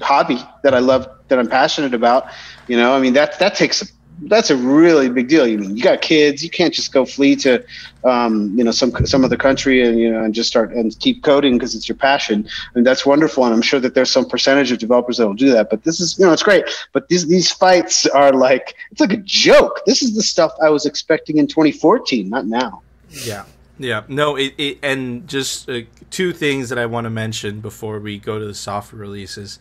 [0.00, 2.26] hobby that I love, that I'm passionate about.
[2.68, 3.86] You know, I mean, that that takes a,
[4.22, 5.46] that's a really big deal.
[5.46, 7.64] You mean you got kids, you can't just go flee to,
[8.04, 11.22] um, you know, some some other country and you know and just start and keep
[11.22, 12.48] coding because it's your passion.
[12.74, 13.44] And that's wonderful.
[13.44, 15.70] And I'm sure that there's some percentage of developers that will do that.
[15.70, 16.64] But this is, you know, it's great.
[16.92, 19.80] But these these fights are like it's like a joke.
[19.86, 22.82] This is the stuff I was expecting in 2014, not now.
[23.10, 23.44] Yeah.
[23.78, 24.04] Yeah.
[24.06, 28.18] No, it, it and just uh, two things that I want to mention before we
[28.18, 29.58] go to the software releases.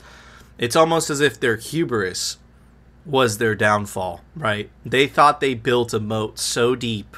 [0.60, 2.38] It's almost as if their hubris
[3.06, 4.70] was their downfall, right?
[4.86, 7.18] They thought they built a moat so deep,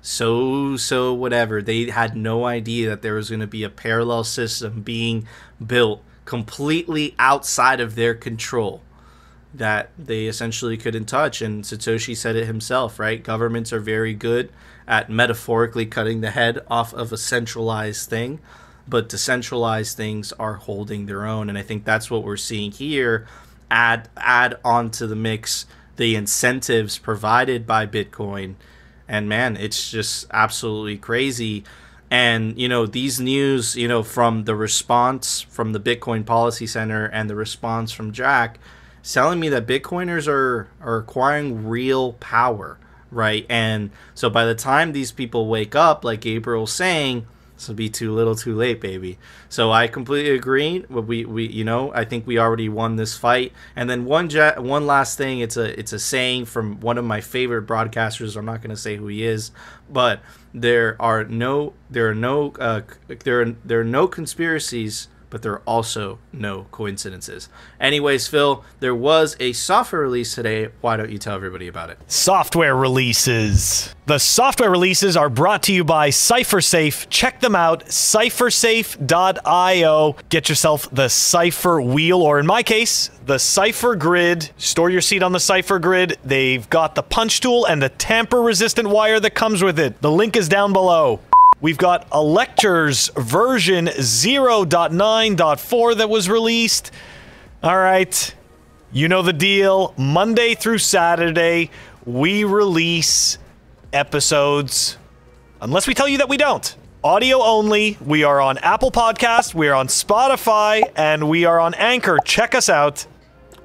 [0.00, 1.60] so so whatever.
[1.60, 5.26] They had no idea that there was going to be a parallel system being
[5.64, 8.82] built completely outside of their control
[9.54, 11.40] that they essentially couldn't touch.
[11.40, 13.22] And Satoshi said it himself, right?
[13.22, 14.52] Governments are very good
[14.86, 18.40] at metaphorically cutting the head off of a centralized thing,
[18.86, 21.48] but decentralized things are holding their own.
[21.48, 23.26] And I think that's what we're seeing here.
[23.70, 28.54] Add add onto the mix the incentives provided by Bitcoin.
[29.08, 31.64] And man, it's just absolutely crazy.
[32.10, 37.06] And you know these news, you know, from the response from the Bitcoin Policy Center
[37.06, 38.58] and the response from Jack,
[39.02, 42.78] telling me that Bitcoiners are are acquiring real power,
[43.10, 43.44] right?
[43.48, 47.26] And so by the time these people wake up, like Gabriel's saying,
[47.56, 49.18] this will be too little, too late, baby.
[49.48, 50.84] So I completely agree.
[50.90, 53.52] We, we, you know, I think we already won this fight.
[53.74, 55.40] And then one, ja- one last thing.
[55.40, 58.36] It's a, it's a saying from one of my favorite broadcasters.
[58.36, 59.52] I'm not going to say who he is,
[59.90, 60.20] but
[60.52, 65.52] there are no, there are no, uh, there, are, there are no conspiracies but there
[65.52, 67.48] are also no coincidences.
[67.80, 70.68] Anyways, Phil, there was a software release today.
[70.80, 71.98] Why don't you tell everybody about it?
[72.06, 73.94] Software releases.
[74.06, 77.08] The software releases are brought to you by CypherSafe.
[77.10, 80.16] Check them out, cyphersafe.io.
[80.28, 84.50] Get yourself the Cypher wheel, or in my case, the Cypher grid.
[84.56, 86.18] Store your seat on the Cypher grid.
[86.24, 90.00] They've got the punch tool and the tamper resistant wire that comes with it.
[90.00, 91.20] The link is down below.
[91.60, 96.90] We've got electrs version 0.9.4 that was released.
[97.62, 98.34] All right.
[98.92, 99.94] You know the deal.
[99.96, 101.70] Monday through Saturday,
[102.04, 103.38] we release
[103.92, 104.98] episodes,
[105.60, 106.76] unless we tell you that we don't.
[107.02, 107.96] Audio only.
[108.04, 112.18] We are on Apple Podcast, we are on Spotify, and we are on Anchor.
[112.24, 113.06] Check us out.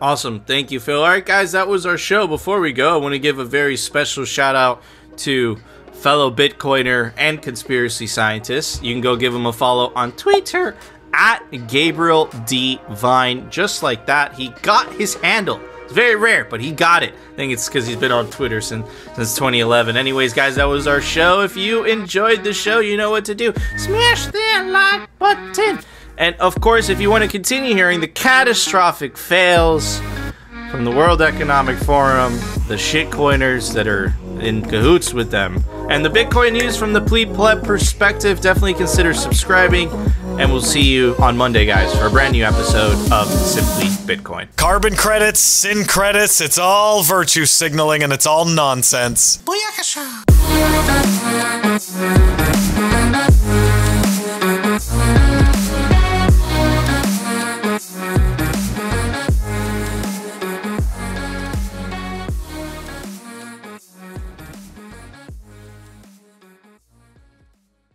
[0.02, 0.42] Awesome.
[0.42, 1.02] Thank you, Phil.
[1.02, 2.26] All right, guys, that was our show.
[2.26, 4.82] Before we go, I want to give a very special shout out
[5.18, 5.58] to
[6.02, 8.84] fellow Bitcoiner and conspiracy scientist.
[8.84, 10.76] You can go give him a follow on Twitter
[11.14, 12.80] at Gabriel D.
[12.90, 13.50] Vine.
[13.52, 15.62] Just like that, he got his handle.
[15.84, 17.14] It's very rare, but he got it.
[17.34, 19.96] I think it's because he's been on Twitter since, since 2011.
[19.96, 21.42] Anyways, guys, that was our show.
[21.42, 23.54] If you enjoyed the show, you know what to do.
[23.78, 25.80] Smash that like button.
[26.18, 30.00] And of course, if you want to continue hearing the catastrophic fails
[30.72, 32.34] from the World Economic Forum,
[32.68, 37.34] the shitcoiners that are in cahoots with them, and the Bitcoin news from the Plebe
[37.34, 39.90] Pleb perspective, definitely consider subscribing.
[40.40, 44.48] And we'll see you on Monday, guys, for a brand new episode of Simply Bitcoin.
[44.56, 49.38] Carbon credits, sin credits, it's all virtue signaling and it's all nonsense.
[49.44, 50.26] Booyakasha!